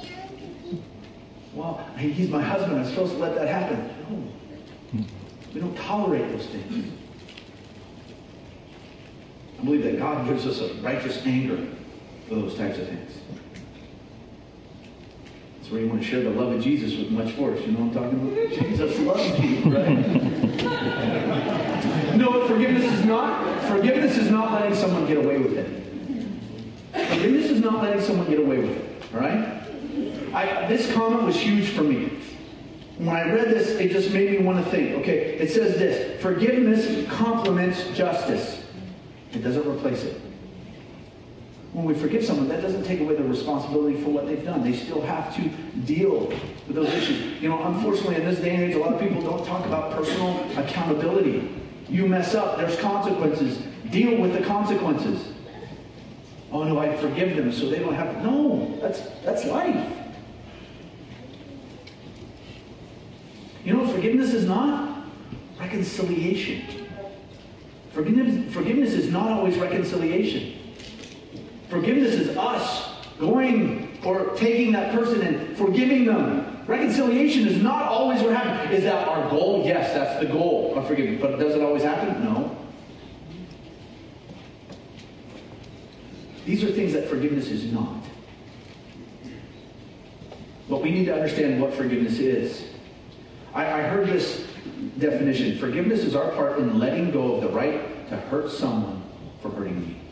Well, 1.54 1.90
he's 1.98 2.30
my 2.30 2.42
husband. 2.42 2.80
I'm 2.80 2.86
supposed 2.86 3.14
to 3.14 3.20
let 3.20 3.36
that 3.36 3.48
happen. 3.48 4.30
No. 4.92 5.06
We 5.54 5.62
don't 5.62 5.78
tolerate 5.78 6.30
those 6.32 6.48
things. 6.48 6.92
I 9.60 9.64
believe 9.64 9.84
that 9.84 10.00
God 10.00 10.28
gives 10.28 10.46
us 10.46 10.60
a 10.60 10.74
righteous 10.82 11.26
anger 11.26 11.66
for 12.28 12.36
those 12.36 12.56
types 12.56 12.78
of 12.78 12.90
things. 12.90 13.20
Where 15.74 15.82
you 15.82 15.88
want 15.88 16.04
to 16.04 16.08
share 16.08 16.22
the 16.22 16.30
love 16.30 16.52
of 16.52 16.62
Jesus 16.62 16.96
with 16.96 17.10
much 17.10 17.32
force. 17.32 17.60
You 17.62 17.72
know 17.72 17.86
what 17.86 17.98
I'm 17.98 18.12
talking 18.12 18.32
about? 18.32 18.68
Jesus 18.70 19.00
loves 19.00 19.40
you, 19.40 19.72
right? 19.72 19.98
no, 22.16 22.48
forgiveness 22.48 22.94
is 22.94 23.04
not. 23.06 23.60
Forgiveness 23.64 24.16
is 24.16 24.30
not 24.30 24.52
letting 24.52 24.76
someone 24.76 25.08
get 25.08 25.18
away 25.18 25.40
with 25.40 25.54
it. 25.54 25.66
Forgiveness 27.10 27.50
is 27.50 27.60
not 27.62 27.82
letting 27.82 28.04
someone 28.04 28.30
get 28.30 28.38
away 28.38 28.60
with 28.60 28.70
it. 28.70 29.04
All 29.16 29.22
right? 29.22 29.64
I, 30.32 30.68
this 30.68 30.94
comment 30.94 31.24
was 31.24 31.38
huge 31.38 31.70
for 31.70 31.82
me. 31.82 32.20
When 33.00 33.16
I 33.16 33.24
read 33.24 33.50
this, 33.50 33.70
it 33.70 33.90
just 33.90 34.14
made 34.14 34.30
me 34.30 34.46
want 34.46 34.64
to 34.64 34.70
think. 34.70 35.00
Okay, 35.00 35.40
it 35.40 35.50
says 35.50 35.80
this 35.80 36.22
forgiveness 36.22 37.08
complements 37.10 37.84
justice, 37.98 38.64
it 39.32 39.40
doesn't 39.40 39.68
replace 39.68 40.04
it. 40.04 40.22
When 41.74 41.86
we 41.86 41.96
forgive 41.96 42.24
someone, 42.24 42.48
that 42.50 42.62
doesn't 42.62 42.84
take 42.84 43.00
away 43.00 43.16
the 43.16 43.24
responsibility 43.24 44.00
for 44.00 44.10
what 44.12 44.28
they've 44.28 44.44
done. 44.44 44.64
They 44.64 44.78
still 44.78 45.02
have 45.02 45.36
to 45.36 45.42
deal 45.86 46.28
with 46.68 46.76
those 46.76 46.90
issues. 46.90 47.42
You 47.42 47.50
know, 47.50 47.64
unfortunately, 47.64 48.16
in 48.18 48.26
this 48.26 48.40
day 48.40 48.54
and 48.54 48.64
age, 48.64 48.76
a 48.76 48.80
lot 48.80 48.94
of 48.94 49.00
people 49.00 49.24
don't 49.24 49.44
talk 49.44 49.66
about 49.66 49.92
personal 49.92 50.40
accountability. 50.56 51.50
You 51.90 52.06
mess 52.08 52.36
up, 52.36 52.58
there's 52.58 52.76
consequences. 52.80 53.58
Deal 53.90 54.22
with 54.22 54.34
the 54.34 54.46
consequences. 54.46 55.34
Oh 56.52 56.64
no, 56.64 56.78
I 56.78 56.96
forgive 56.98 57.36
them 57.36 57.52
so 57.52 57.68
they 57.68 57.80
don't 57.80 57.96
have 57.96 58.14
to. 58.14 58.24
No, 58.24 58.78
that's 58.80 59.02
that's 59.24 59.46
life. 59.46 59.92
You 63.66 63.74
know, 63.74 63.88
forgiveness 63.88 64.34
is 64.34 64.46
not 64.46 65.06
reconciliation. 65.60 66.88
Forgiveness, 67.94 68.54
forgiveness 68.54 68.94
is 68.94 69.12
not 69.12 69.32
always 69.32 69.58
reconciliation. 69.58 70.60
Forgiveness 71.74 72.14
is 72.14 72.38
us 72.38 72.88
going 73.18 73.98
or 74.06 74.26
taking 74.36 74.72
that 74.74 74.94
person 74.94 75.22
and 75.22 75.58
forgiving 75.58 76.06
them. 76.06 76.64
Reconciliation 76.68 77.48
is 77.48 77.64
not 77.64 77.86
always 77.86 78.22
what 78.22 78.36
happens. 78.36 78.78
Is 78.78 78.84
that 78.84 79.08
our 79.08 79.28
goal? 79.32 79.64
Yes, 79.66 79.92
that's 79.92 80.20
the 80.20 80.32
goal 80.32 80.76
of 80.76 80.86
forgiving. 80.86 81.20
But 81.20 81.40
does 81.40 81.56
it 81.56 81.64
always 81.64 81.82
happen? 81.82 82.24
No. 82.24 82.56
These 86.46 86.64
are 86.64 86.72
things 86.72 86.94
that 86.94 87.10
forgiveness 87.10 87.48
is 87.48 87.72
not. 87.74 88.04
But 90.70 90.84
we 90.84 90.92
need 90.92 91.06
to 91.06 91.16
understand 91.16 91.60
what 91.60 91.74
forgiveness 91.74 92.20
is. 92.20 92.68
I, 93.56 93.66
I 93.66 93.82
heard 93.82 94.08
this 94.08 94.46
definition 95.00 95.58
forgiveness 95.58 96.02
is 96.02 96.16
our 96.16 96.30
part 96.34 96.60
in 96.60 96.78
letting 96.78 97.10
go 97.10 97.34
of 97.34 97.42
the 97.42 97.50
right 97.50 98.08
to 98.10 98.18
hurt 98.18 98.52
someone 98.52 99.02
for 99.42 99.50
hurting 99.50 99.82
me. 99.82 100.03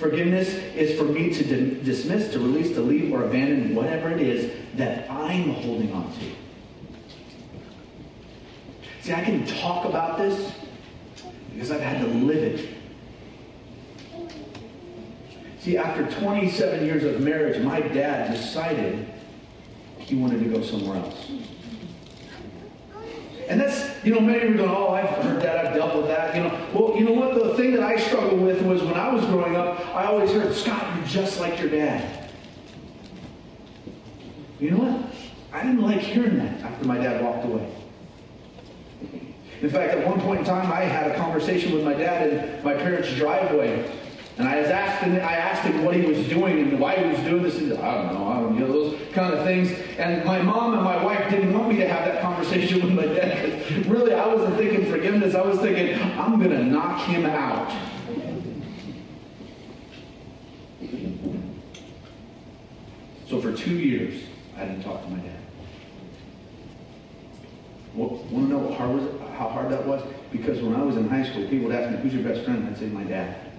Forgiveness 0.00 0.48
is 0.74 0.98
for 0.98 1.04
me 1.04 1.28
to 1.30 1.44
di- 1.44 1.82
dismiss, 1.84 2.32
to 2.32 2.38
release, 2.38 2.72
to 2.74 2.80
leave, 2.80 3.12
or 3.12 3.24
abandon 3.24 3.74
whatever 3.74 4.10
it 4.10 4.22
is 4.22 4.50
that 4.76 5.10
I'm 5.10 5.50
holding 5.50 5.92
on 5.92 6.10
to. 6.14 6.24
See, 9.02 9.12
I 9.12 9.22
can 9.22 9.44
talk 9.44 9.84
about 9.84 10.16
this 10.16 10.54
because 11.52 11.70
I've 11.70 11.82
had 11.82 12.00
to 12.00 12.06
live 12.06 12.42
it. 12.42 12.68
See, 15.58 15.76
after 15.76 16.10
27 16.18 16.86
years 16.86 17.04
of 17.04 17.20
marriage, 17.20 17.62
my 17.62 17.80
dad 17.82 18.32
decided 18.32 19.06
he 19.98 20.16
wanted 20.16 20.42
to 20.42 20.48
go 20.48 20.62
somewhere 20.62 20.96
else. 20.96 21.30
And 23.50 23.60
that's, 23.60 23.92
you 24.04 24.14
know, 24.14 24.20
many 24.20 24.42
of 24.42 24.48
you 24.48 24.54
are 24.54 24.58
going, 24.58 24.70
oh, 24.70 24.90
I've 24.90 25.08
heard 25.24 25.42
that, 25.42 25.66
I've 25.66 25.74
dealt 25.74 25.96
with 25.96 26.06
that. 26.06 26.36
You 26.36 26.44
know, 26.44 26.68
well, 26.72 26.96
you 26.96 27.04
know 27.04 27.10
what? 27.10 27.34
The 27.34 27.52
thing 27.54 27.72
that 27.72 27.82
I 27.82 27.98
struggled 27.98 28.40
with 28.40 28.62
was 28.62 28.80
when 28.80 28.94
I 28.94 29.12
was 29.12 29.24
growing 29.26 29.56
up, 29.56 29.80
I 29.88 30.04
always 30.04 30.30
heard, 30.30 30.54
Scott, 30.54 30.96
you're 30.96 31.04
just 31.06 31.40
like 31.40 31.58
your 31.58 31.68
dad. 31.68 32.30
You 34.60 34.70
know 34.70 34.76
what? 34.76 35.12
I 35.52 35.64
didn't 35.64 35.82
like 35.82 35.98
hearing 35.98 36.38
that 36.38 36.60
after 36.60 36.86
my 36.86 36.96
dad 36.96 37.24
walked 37.24 37.44
away. 37.44 37.68
In 39.62 39.68
fact, 39.68 39.94
at 39.94 40.06
one 40.06 40.20
point 40.20 40.40
in 40.40 40.46
time, 40.46 40.70
I 40.70 40.82
had 40.82 41.10
a 41.10 41.16
conversation 41.16 41.74
with 41.74 41.82
my 41.82 41.94
dad 41.94 42.30
in 42.30 42.64
my 42.64 42.74
parents' 42.74 43.12
driveway. 43.16 43.90
And 44.38 44.48
I 44.48 44.60
was 44.60 44.68
asking, 44.68 45.16
I 45.20 45.36
asked 45.36 45.62
him 45.62 45.84
what 45.84 45.94
he 45.94 46.02
was 46.02 46.26
doing 46.28 46.60
and 46.60 46.80
why 46.80 46.96
he 46.96 47.06
was 47.06 47.18
doing 47.20 47.42
this. 47.42 47.56
I 47.56 47.94
don't 47.94 48.14
know, 48.14 48.26
I 48.26 48.40
don't 48.40 48.58
know, 48.58 48.66
those 48.66 48.98
kind 49.12 49.34
of 49.34 49.44
things. 49.44 49.70
And 49.98 50.24
my 50.24 50.40
mom 50.40 50.74
and 50.74 50.82
my 50.82 51.02
wife 51.04 51.28
didn't 51.30 51.52
want 51.52 51.68
me 51.68 51.76
to 51.76 51.88
have 51.88 52.06
that 52.06 52.22
conversation 52.22 52.80
with 52.84 52.94
my 52.94 53.06
dad. 53.06 53.86
Really, 53.86 54.14
I 54.14 54.26
wasn't 54.26 54.56
thinking 54.56 54.90
forgiveness. 54.90 55.34
I 55.34 55.42
was 55.42 55.58
thinking, 55.58 56.00
I'm 56.18 56.38
going 56.38 56.50
to 56.50 56.64
knock 56.64 57.06
him 57.06 57.26
out. 57.26 57.70
So 63.28 63.40
for 63.40 63.52
two 63.52 63.78
years, 63.78 64.24
I 64.56 64.64
didn't 64.64 64.82
talk 64.82 65.04
to 65.04 65.08
my 65.08 65.18
dad. 65.18 65.36
Want 67.94 68.28
to 68.30 68.40
know 68.40 68.72
how 68.74 69.48
hard 69.48 69.70
that 69.70 69.86
was? 69.86 70.02
Because 70.32 70.60
when 70.62 70.74
I 70.74 70.82
was 70.82 70.96
in 70.96 71.08
high 71.08 71.24
school, 71.24 71.42
people 71.48 71.66
would 71.66 71.74
ask 71.74 71.90
me, 71.90 71.98
who's 71.98 72.14
your 72.14 72.22
best 72.22 72.44
friend? 72.44 72.66
I'd 72.66 72.78
say, 72.78 72.86
my 72.86 73.04
dad. 73.04 73.49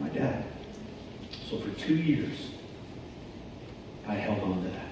My 0.00 0.08
dad. 0.08 0.44
So 1.48 1.58
for 1.58 1.70
two 1.78 1.96
years, 1.96 2.50
I 4.06 4.14
held 4.14 4.40
on 4.40 4.62
to 4.62 4.68
that. 4.70 4.86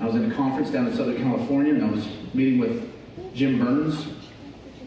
I 0.00 0.06
was 0.06 0.14
in 0.16 0.30
a 0.30 0.34
conference 0.34 0.70
down 0.70 0.86
in 0.86 0.96
Southern 0.96 1.16
California, 1.16 1.74
and 1.74 1.84
I 1.84 1.90
was 1.90 2.08
meeting 2.32 2.58
with 2.58 2.90
Jim 3.34 3.58
Burns, 3.58 4.08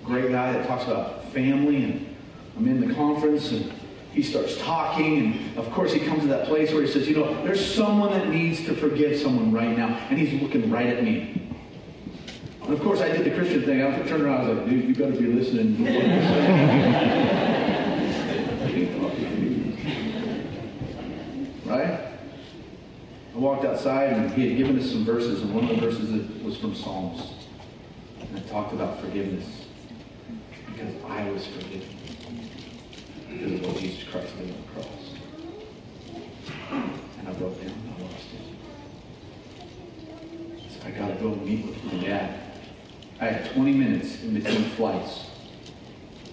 great 0.03 0.31
guy 0.31 0.51
that 0.53 0.67
talks 0.67 0.83
about 0.83 1.31
family, 1.31 1.83
and 1.83 2.15
I'm 2.57 2.67
in 2.67 2.85
the 2.85 2.93
conference, 2.93 3.51
and 3.51 3.71
he 4.11 4.21
starts 4.21 4.57
talking, 4.57 5.33
and 5.33 5.57
of 5.57 5.71
course 5.71 5.93
he 5.93 5.99
comes 5.99 6.21
to 6.21 6.27
that 6.27 6.47
place 6.47 6.73
where 6.73 6.81
he 6.81 6.87
says, 6.87 7.07
you 7.07 7.15
know, 7.15 7.43
there's 7.43 7.63
someone 7.63 8.11
that 8.11 8.27
needs 8.29 8.65
to 8.65 8.75
forgive 8.75 9.19
someone 9.19 9.51
right 9.51 9.77
now, 9.77 9.87
and 10.09 10.19
he's 10.19 10.41
looking 10.41 10.69
right 10.69 10.87
at 10.87 11.03
me. 11.03 11.41
And 12.63 12.73
of 12.73 12.81
course 12.81 12.99
I 12.99 13.09
did 13.09 13.23
the 13.25 13.31
Christian 13.31 13.63
thing. 13.63 13.81
I 13.81 13.97
turned 14.07 14.23
around, 14.23 14.45
I 14.45 14.49
was 14.49 14.57
like, 14.57 14.69
dude, 14.69 14.85
you 14.89 14.95
better 14.95 15.11
be 15.11 15.27
listening. 15.27 15.87
right? 21.65 22.07
I 23.33 23.37
walked 23.37 23.65
outside 23.65 24.13
and 24.13 24.31
he 24.31 24.49
had 24.49 24.57
given 24.57 24.79
us 24.79 24.89
some 24.89 25.05
verses, 25.05 25.41
and 25.41 25.53
one 25.53 25.65
of 25.65 25.69
the 25.69 25.75
verses 25.75 26.09
was 26.41 26.57
from 26.57 26.73
Psalms. 26.73 27.33
And 28.19 28.37
it 28.37 28.47
talked 28.49 28.73
about 28.73 28.99
forgiveness. 28.99 29.65
Because 30.71 30.95
I 31.07 31.29
was 31.29 31.45
forgiven. 31.45 31.87
Because 33.29 33.51
of 33.53 33.65
what 33.67 33.77
Jesus 33.77 34.03
Christ 34.09 34.35
did 34.37 34.51
on 34.51 34.61
the 34.61 34.67
cross. 34.73 34.87
And 37.19 37.27
I 37.27 37.33
broke 37.33 37.61
down, 37.61 37.71
and 37.71 37.93
I 37.97 38.01
lost 38.01 38.25
it. 38.33 38.41
So 40.71 40.87
I 40.87 40.91
got 40.91 41.07
to 41.09 41.15
go 41.21 41.35
meet 41.35 41.65
with 41.67 41.83
my 41.83 41.99
dad. 41.99 42.39
I 43.19 43.25
had 43.25 43.53
20 43.53 43.73
minutes 43.73 44.23
in 44.23 44.33
between 44.33 44.63
flights. 44.71 45.27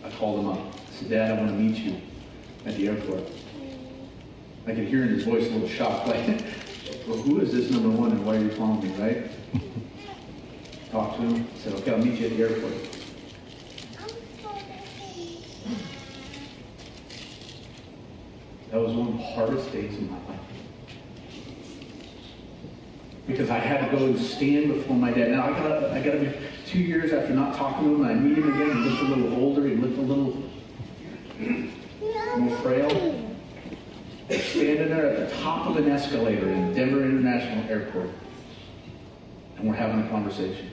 I 0.05 0.11
called 0.11 0.41
him 0.41 0.49
up. 0.49 0.59
I 0.59 0.93
said, 0.95 1.11
Dad, 1.11 1.31
I 1.33 1.35
want 1.41 1.51
to 1.51 1.57
meet 1.57 1.77
you 1.77 2.01
at 2.67 2.77
the 2.77 2.89
airport. 2.89 3.25
I 4.67 4.75
could 4.75 4.89
hear 4.89 5.03
in 5.03 5.11
his 5.11 5.25
voice 5.25 5.47
a 5.47 5.51
little 5.51 5.69
shocked, 5.69 6.09
like, 6.09 6.27
well, 7.07 7.19
who 7.19 7.41
is 7.41 7.53
this 7.53 7.71
number 7.71 7.91
one 7.91 8.13
and 8.13 8.25
why 8.25 8.37
are 8.37 8.41
you 8.41 8.51
calling 8.51 8.83
me, 8.83 8.89
right? 8.97 9.31
Talked 10.91 11.21
to 11.21 11.27
him. 11.27 11.47
I 11.55 11.59
said, 11.59 11.73
okay, 11.75 11.93
I'll 11.93 11.99
meet 11.99 12.19
you 12.19 12.27
at 12.27 12.37
the 12.37 12.43
airport. 12.43 12.73
That 18.71 18.81
was 18.81 18.93
one 18.93 19.09
of 19.09 19.19
the 19.19 19.23
hardest 19.23 19.73
days 19.73 19.95
of 19.95 20.11
my 20.11 20.17
life. 20.29 20.41
Because 23.27 23.51
I 23.51 23.59
had 23.59 23.89
to 23.89 23.97
go 23.97 24.07
and 24.07 24.19
stand 24.19 24.75
before 24.75 24.97
my 24.97 25.13
dad. 25.13 25.31
Now 25.31 25.45
I 25.45 25.51
got 25.51 25.85
I 25.93 26.01
got 26.03 26.13
to 26.13 26.19
be 26.19 26.33
two 26.67 26.81
years 26.81 27.13
after 27.13 27.33
not 27.35 27.55
talking 27.55 27.89
to 27.89 27.95
him, 27.95 28.05
I 28.05 28.15
meet 28.15 28.37
him 28.37 28.53
again. 28.53 28.83
He 28.83 28.89
looked 28.89 29.03
a 29.03 29.15
little 29.15 29.41
older. 29.41 29.67
He 29.67 29.77
looked 29.77 29.97
a 29.97 30.01
little 30.01 30.43
more 32.37 32.57
frail. 32.59 33.21
Standing 34.31 34.89
there 34.89 35.07
at 35.11 35.29
the 35.29 35.37
top 35.43 35.69
of 35.69 35.77
an 35.77 35.91
escalator 35.91 36.49
in 36.49 36.73
Denver 36.75 37.05
International 37.05 37.69
Airport, 37.71 38.09
and 39.57 39.69
we're 39.69 39.75
having 39.75 40.01
a 40.01 40.09
conversation. 40.09 40.71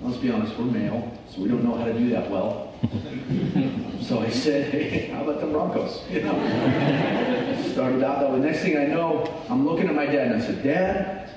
Let's 0.00 0.16
be 0.16 0.30
honest, 0.30 0.58
we're 0.58 0.64
male, 0.64 1.16
so 1.28 1.40
we 1.40 1.48
don't 1.48 1.64
know 1.64 1.74
how 1.74 1.84
to 1.84 1.92
do 1.92 2.10
that 2.10 2.30
well. 2.30 2.74
so 4.02 4.20
I 4.20 4.28
said, 4.30 4.72
hey, 4.72 5.06
how 5.06 5.22
about 5.22 5.40
the 5.40 5.46
Broncos? 5.46 6.02
You 6.10 6.22
know? 6.24 7.72
Started 7.72 8.02
out 8.02 8.20
that 8.20 8.32
way. 8.32 8.38
Next 8.40 8.60
thing 8.60 8.76
I 8.76 8.86
know, 8.86 9.44
I'm 9.48 9.66
looking 9.66 9.88
at 9.88 9.94
my 9.94 10.06
dad 10.06 10.32
and 10.32 10.42
I 10.42 10.46
said, 10.46 10.62
Dad, 10.62 11.30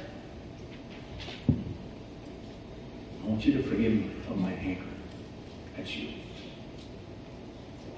I 3.24 3.28
want 3.28 3.46
you 3.46 3.54
to 3.54 3.64
forgive 3.64 3.94
me 3.94 4.12
of 4.30 4.38
my 4.38 4.54
anger 4.54 4.86
at 5.78 5.96
you. 5.96 6.21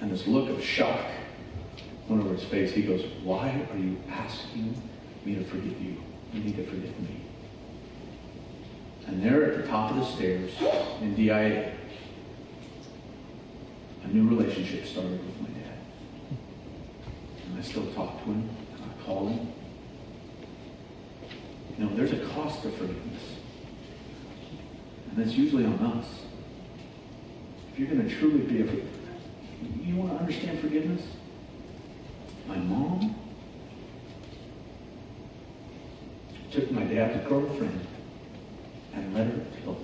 And 0.03 0.11
this 0.11 0.27
look 0.27 0.49
of 0.49 0.61
shock 0.61 0.99
went 2.09 2.21
over 2.21 2.33
his 2.35 2.43
face. 2.43 2.73
He 2.73 2.81
goes, 2.81 3.05
Why 3.23 3.65
are 3.71 3.77
you 3.77 3.95
asking 4.09 4.75
me 5.23 5.35
to 5.35 5.45
forgive 5.45 5.81
you? 5.81 5.95
You 6.33 6.41
need 6.41 6.57
to 6.57 6.65
forgive 6.65 6.99
me. 6.99 7.21
And 9.07 9.23
there 9.23 9.45
at 9.45 9.61
the 9.61 9.65
top 9.65 9.91
of 9.91 9.95
the 9.95 10.03
stairs 10.03 10.51
in 10.99 11.15
DIA, 11.15 11.73
a 14.03 14.07
new 14.09 14.27
relationship 14.27 14.85
started 14.87 15.25
with 15.25 15.39
my 15.39 15.47
dad. 15.47 15.77
And 17.45 17.57
I 17.57 17.61
still 17.61 17.89
talk 17.93 18.25
to 18.25 18.25
him, 18.25 18.49
and 18.73 18.83
I 18.83 19.05
call 19.05 19.29
him. 19.29 19.53
You 21.77 21.85
know, 21.85 21.95
there's 21.95 22.11
a 22.11 22.25
cost 22.25 22.63
to 22.63 22.71
forgiveness. 22.71 23.37
And 25.09 25.17
that's 25.17 25.37
usually 25.37 25.63
on 25.63 25.79
us. 25.79 26.07
If 27.71 27.79
you're 27.79 27.87
going 27.87 28.05
to 28.05 28.13
truly 28.13 28.39
be 28.39 28.63
a 28.63 28.65
you 29.83 29.95
want 29.95 30.11
to 30.11 30.17
understand 30.17 30.59
forgiveness? 30.59 31.01
My 32.47 32.57
mom 32.57 33.15
took 36.51 36.71
my 36.71 36.83
dad's 36.83 37.27
girlfriend 37.27 37.87
and 38.93 39.13
let 39.13 39.27
her 39.27 39.41
kill 39.63 39.73
her. 39.73 39.79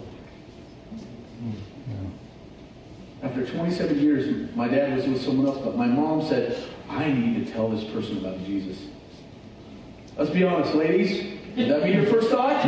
After 3.22 3.42
after 3.42 3.54
27 3.54 4.00
years, 4.00 4.56
my 4.56 4.68
dad 4.68 4.96
was 4.96 5.08
with 5.08 5.22
someone 5.22 5.48
else, 5.48 5.60
but 5.64 5.76
my 5.76 5.88
mom 5.88 6.26
said, 6.28 6.70
I 6.90 7.12
need 7.12 7.46
to 7.46 7.52
tell 7.52 7.70
this 7.70 7.84
person 7.92 8.18
about 8.18 8.46
Jesus. 8.46 8.78
Let's 10.18 10.32
be 10.32 10.44
honest, 10.44 10.74
ladies. 10.76 11.40
Would 11.58 11.70
that 11.70 11.84
be 11.84 11.92
your 11.92 12.06
first 12.06 12.30
thought? 12.30 12.64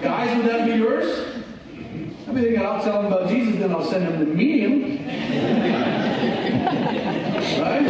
Guys, 0.00 0.36
would 0.36 0.46
that 0.46 0.66
be 0.66 0.74
yours? 0.74 1.31
I 2.32 2.34
mean, 2.34 2.58
I'll 2.58 2.82
tell 2.82 3.02
them 3.02 3.12
about 3.12 3.28
Jesus, 3.28 3.60
then 3.60 3.72
I'll 3.72 3.84
send 3.84 4.06
them 4.06 4.24
to 4.24 4.32
meet 4.32 4.60
him. 4.60 5.06
right? 7.60 7.84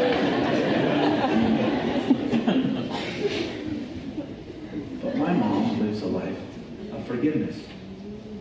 But 5.01 5.17
my 5.17 5.33
mom 5.33 5.79
lives 5.79 6.03
a 6.03 6.07
life 6.07 6.37
of 6.93 7.07
forgiveness. 7.07 7.57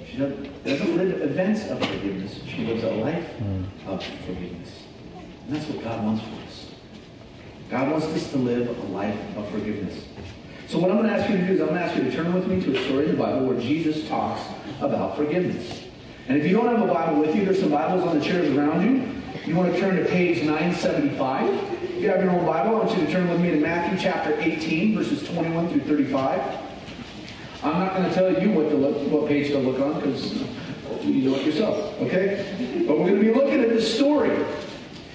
She 0.10 0.18
doesn't 0.18 0.98
live 0.98 1.22
events 1.22 1.68
of 1.68 1.78
forgiveness. 1.78 2.40
She 2.48 2.66
lives 2.66 2.84
a 2.84 2.94
life 2.96 3.28
hmm. 3.34 3.66
of 3.88 4.04
forgiveness. 4.26 4.82
And 5.46 5.56
that's 5.56 5.68
what 5.68 5.84
God 5.84 6.04
wants 6.04 6.24
for 6.24 6.34
us. 6.48 6.72
God 7.70 7.92
wants 7.92 8.08
us 8.08 8.32
to 8.32 8.38
live 8.38 8.76
a 8.76 8.88
life 8.88 9.38
of 9.38 9.48
forgiveness. 9.52 10.04
So 10.68 10.80
what 10.80 10.90
I'm 10.90 10.98
going 10.98 11.10
to 11.10 11.16
ask 11.16 11.30
you 11.30 11.38
to 11.38 11.46
do 11.46 11.54
is 11.54 11.62
I'm 11.62 11.68
going 11.68 11.80
to 11.80 11.86
ask 11.86 11.96
you 11.96 12.06
to 12.06 12.12
turn 12.12 12.34
with 12.34 12.48
me 12.48 12.60
to 12.60 12.76
a 12.76 12.84
story 12.86 13.06
in 13.06 13.12
the 13.12 13.18
Bible 13.18 13.46
where 13.46 13.60
Jesus 13.60 14.08
talks 14.10 14.42
about 14.80 15.16
forgiveness. 15.16 15.81
And 16.32 16.40
if 16.40 16.48
you 16.48 16.56
don't 16.56 16.68
have 16.68 16.82
a 16.82 16.94
Bible 16.94 17.20
with 17.20 17.36
you, 17.36 17.44
there's 17.44 17.60
some 17.60 17.72
Bibles 17.72 18.08
on 18.08 18.18
the 18.18 18.24
chairs 18.24 18.56
around 18.56 18.84
you. 18.84 19.22
You 19.46 19.54
want 19.54 19.74
to 19.74 19.78
turn 19.78 19.98
to 19.98 20.06
page 20.06 20.38
975. 20.38 21.84
If 21.84 22.02
you 22.02 22.08
have 22.08 22.24
your 22.24 22.32
own 22.32 22.46
Bible, 22.46 22.78
I 22.78 22.86
want 22.86 22.98
you 22.98 23.06
to 23.06 23.12
turn 23.12 23.28
with 23.28 23.42
me 23.42 23.52
to 23.52 23.58
Matthew 23.58 24.00
chapter 24.00 24.40
18, 24.40 24.96
verses 24.96 25.28
21 25.28 25.68
through 25.68 25.82
35. 25.82 26.58
I'm 27.64 27.80
not 27.80 27.98
going 27.98 28.08
to 28.08 28.16
tell 28.16 28.42
you 28.42 28.50
what 28.52 28.70
to 28.70 28.78
look, 28.78 29.12
what 29.12 29.28
page 29.28 29.50
to 29.50 29.58
look 29.58 29.82
on 29.82 30.00
because 30.00 30.42
you 31.04 31.30
know 31.30 31.36
it 31.36 31.46
yourself, 31.46 32.00
okay? 32.00 32.86
But 32.88 32.98
we're 32.98 33.10
going 33.10 33.22
to 33.22 33.34
be 33.34 33.34
looking 33.34 33.60
at 33.60 33.68
this 33.68 33.94
story. 33.94 34.34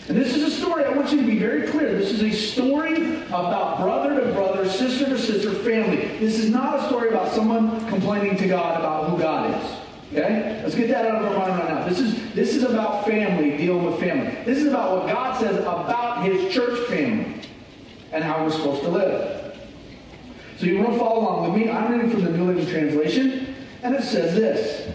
And 0.08 0.18
this 0.18 0.36
is 0.36 0.42
a 0.42 0.50
story, 0.50 0.84
I 0.84 0.90
want 0.90 1.12
you 1.12 1.22
to 1.22 1.26
be 1.26 1.38
very 1.38 1.66
clear. 1.68 1.96
This 1.96 2.12
is 2.12 2.22
a 2.22 2.30
story 2.30 3.22
about 3.28 3.80
brother 3.80 4.20
to 4.20 4.32
brother, 4.32 4.68
sister 4.68 5.06
to 5.06 5.18
sister, 5.18 5.52
family. 5.52 6.18
This 6.18 6.38
is 6.38 6.50
not 6.50 6.78
a 6.78 6.86
story 6.88 7.08
about 7.08 7.32
someone 7.32 7.88
complaining 7.88 8.36
to 8.36 8.46
God 8.46 8.78
about 8.78 9.08
who 9.08 9.18
God 9.18 9.64
is. 9.64 9.75
Okay? 10.12 10.60
Let's 10.62 10.74
get 10.74 10.88
that 10.88 11.06
out 11.06 11.22
of 11.22 11.32
our 11.32 11.38
mind 11.38 11.58
right 11.58 11.68
now. 11.68 11.88
This 11.88 11.98
is 11.98 12.32
this 12.32 12.54
is 12.54 12.62
about 12.62 13.06
family, 13.06 13.56
dealing 13.56 13.84
with 13.84 13.98
family. 13.98 14.36
This 14.44 14.58
is 14.58 14.66
about 14.66 14.96
what 14.96 15.12
God 15.12 15.40
says 15.40 15.56
about 15.56 16.24
his 16.24 16.52
church 16.52 16.86
family 16.88 17.40
and 18.12 18.22
how 18.22 18.44
we're 18.44 18.50
supposed 18.50 18.82
to 18.82 18.88
live. 18.88 19.58
So 20.58 20.66
you 20.66 20.78
want 20.78 20.92
to 20.92 20.98
follow 20.98 21.20
along 21.20 21.52
with 21.52 21.60
me? 21.60 21.70
I'm 21.70 21.92
reading 21.92 22.10
from 22.10 22.24
the 22.24 22.30
New 22.30 22.44
Living 22.44 22.66
Translation, 22.66 23.54
and 23.82 23.94
it 23.94 24.02
says 24.02 24.34
this. 24.34 24.94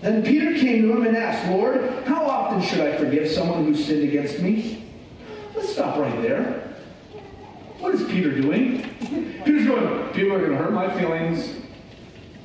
Then 0.00 0.22
Peter 0.22 0.54
came 0.54 0.82
to 0.82 0.92
him 0.92 1.06
and 1.06 1.16
asked, 1.16 1.50
Lord, 1.50 2.04
how 2.06 2.26
often 2.26 2.62
should 2.62 2.80
I 2.80 2.96
forgive 2.98 3.28
someone 3.28 3.64
who 3.64 3.74
sinned 3.74 4.04
against 4.04 4.40
me? 4.40 4.84
Let's 5.54 5.72
stop 5.72 5.98
right 5.98 6.22
there. 6.22 6.74
What 7.78 7.94
is 7.94 8.04
Peter 8.08 8.38
doing? 8.38 8.82
Peter's 9.44 9.66
going, 9.66 10.12
people 10.12 10.34
are 10.34 10.38
going 10.38 10.50
to 10.50 10.56
hurt 10.56 10.72
my 10.72 10.92
feelings. 10.98 11.57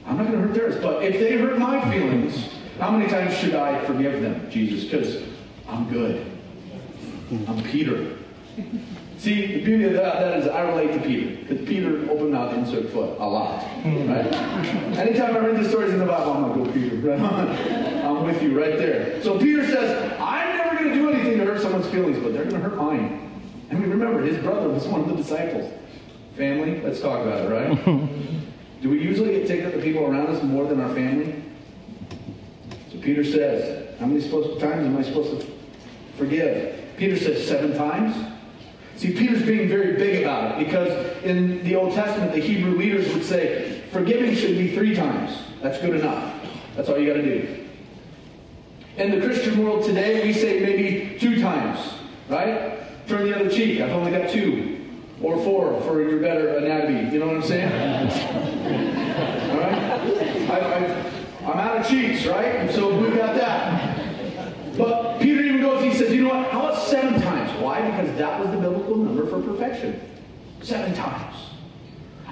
I'm 0.06 0.18
not 0.18 0.28
going 0.28 0.42
to 0.42 0.48
hurt 0.48 0.54
theirs. 0.54 0.82
But 0.82 1.04
if 1.04 1.20
they 1.20 1.38
hurt 1.38 1.58
my 1.58 1.80
feelings, 1.92 2.50
how 2.80 2.92
many 2.92 3.10
times 3.10 3.36
should 3.36 3.56
I 3.56 3.84
forgive 3.86 4.22
them, 4.22 4.50
Jesus? 4.50 4.84
Because 4.86 5.24
I'm 5.68 5.90
good. 5.90 6.26
I'm 7.48 7.64
Peter. 7.64 8.16
See, 9.18 9.48
the 9.48 9.64
beauty 9.64 9.86
of 9.86 9.94
that, 9.94 10.20
that 10.20 10.40
is 10.40 10.48
I 10.48 10.62
relate 10.62 10.92
to 10.94 11.00
Peter. 11.00 11.38
Because 11.38 11.66
Peter 11.66 12.12
opened 12.12 12.34
mouth 12.34 12.54
and 12.54 12.68
took 12.70 12.92
foot 12.92 13.18
a 13.20 13.26
lot. 13.26 13.64
Right? 13.86 14.34
Anytime 14.98 15.38
I 15.38 15.40
read 15.40 15.64
the 15.64 15.70
stories 15.70 15.94
in 15.94 16.00
the 16.00 16.06
Bible, 16.06 16.34
I'm 16.34 16.50
like, 16.50 16.68
go 16.68 16.74
Peter. 16.74 16.96
Right? 16.98 17.20
I'm 18.06 18.26
with 18.26 18.44
you 18.44 18.60
right 18.60 18.78
there. 18.78 19.24
So 19.24 19.40
Peter 19.40 19.66
says, 19.66 20.20
I'm 20.20 20.58
never 20.58 20.76
going 20.76 20.90
to 20.90 20.94
do 20.94 21.10
anything 21.10 21.38
to 21.40 21.46
hurt 21.46 21.62
someone's 21.62 21.88
feelings, 21.88 22.20
but 22.20 22.34
they're 22.34 22.44
going 22.44 22.62
to 22.62 22.70
hurt 22.70 22.78
mine. 22.78 23.32
I 23.72 23.76
mean, 23.76 23.90
remember, 23.90 24.22
his 24.22 24.38
brother 24.44 24.68
was 24.68 24.86
one 24.88 25.02
of 25.02 25.08
the 25.08 25.16
disciples. 25.16 25.72
Family, 26.36 26.82
let's 26.82 27.00
talk 27.00 27.26
about 27.26 27.46
it, 27.46 27.50
right? 27.50 28.40
Do 28.84 28.90
we 28.90 29.02
usually 29.02 29.32
get 29.32 29.48
ticked 29.48 29.64
at 29.64 29.74
the 29.74 29.82
people 29.82 30.04
around 30.04 30.28
us 30.28 30.44
more 30.44 30.68
than 30.68 30.82
our 30.82 30.94
family? 30.94 31.42
So 32.92 33.00
Peter 33.00 33.24
says, 33.24 33.98
how 33.98 34.06
many 34.06 34.20
supposed, 34.20 34.60
times 34.60 34.86
am 34.86 34.98
I 34.98 35.04
supposed 35.04 35.40
to 35.40 35.48
forgive? 36.18 36.78
Peter 36.98 37.18
says 37.18 37.48
seven 37.48 37.78
times. 37.78 38.14
See, 38.98 39.14
Peter's 39.14 39.44
being 39.44 39.70
very 39.70 39.94
big 39.94 40.24
about 40.24 40.60
it 40.62 40.66
because 40.66 41.24
in 41.24 41.64
the 41.64 41.78
Old 41.78 41.94
Testament, 41.94 42.34
the 42.34 42.42
Hebrew 42.42 42.78
leaders 42.78 43.12
would 43.14 43.24
say, 43.24 43.84
forgiving 43.94 44.36
should 44.36 44.58
be 44.58 44.76
three 44.76 44.94
times. 44.94 45.40
That's 45.62 45.80
good 45.80 45.96
enough. 46.02 46.34
That's 46.76 46.90
all 46.90 47.00
you 47.00 47.08
got 47.08 47.22
to 47.22 47.24
do. 47.24 47.66
In 48.98 49.18
the 49.18 49.26
Christian 49.26 49.64
world 49.64 49.86
today, 49.86 50.28
we 50.28 50.34
say 50.34 50.60
maybe 50.60 51.18
two 51.18 51.42
times, 51.42 51.80
right? 52.28 53.08
Turn 53.08 53.30
the 53.30 53.34
other 53.34 53.50
cheek. 53.50 53.80
I've 53.80 53.92
only 53.92 54.12
got 54.12 54.30
two. 54.30 54.73
Or 55.24 55.42
four 55.44 55.80
for 55.82 56.02
your 56.02 56.20
better 56.20 56.58
anatomy. 56.58 57.12
You 57.12 57.20
know 57.20 57.28
what 57.28 57.38
I'm 57.38 57.44
saying? 57.44 57.72
all 59.52 59.58
right? 59.58 59.84
I, 60.52 61.50
am 61.50 61.58
out 61.58 61.78
of 61.78 61.88
cheeks, 61.88 62.26
right? 62.26 62.58
And 62.58 62.70
so 62.70 62.94
we've 63.00 63.16
got 63.16 63.36
that. 63.36 64.04
But 64.78 65.22
Peter 65.22 65.42
even 65.42 65.62
goes, 65.62 65.82
he 65.82 65.94
says, 65.94 66.14
you 66.14 66.24
know 66.24 66.36
what? 66.36 66.52
How 66.52 66.68
about 66.68 66.82
seven 66.84 67.22
times? 67.22 67.52
Why? 67.62 67.90
Because 67.90 68.18
that 68.18 68.40
was 68.40 68.50
the 68.52 68.58
biblical 68.58 68.98
number 68.98 69.26
for 69.28 69.42
perfection. 69.42 70.02
Seven 70.62 70.94
times. 70.94 71.36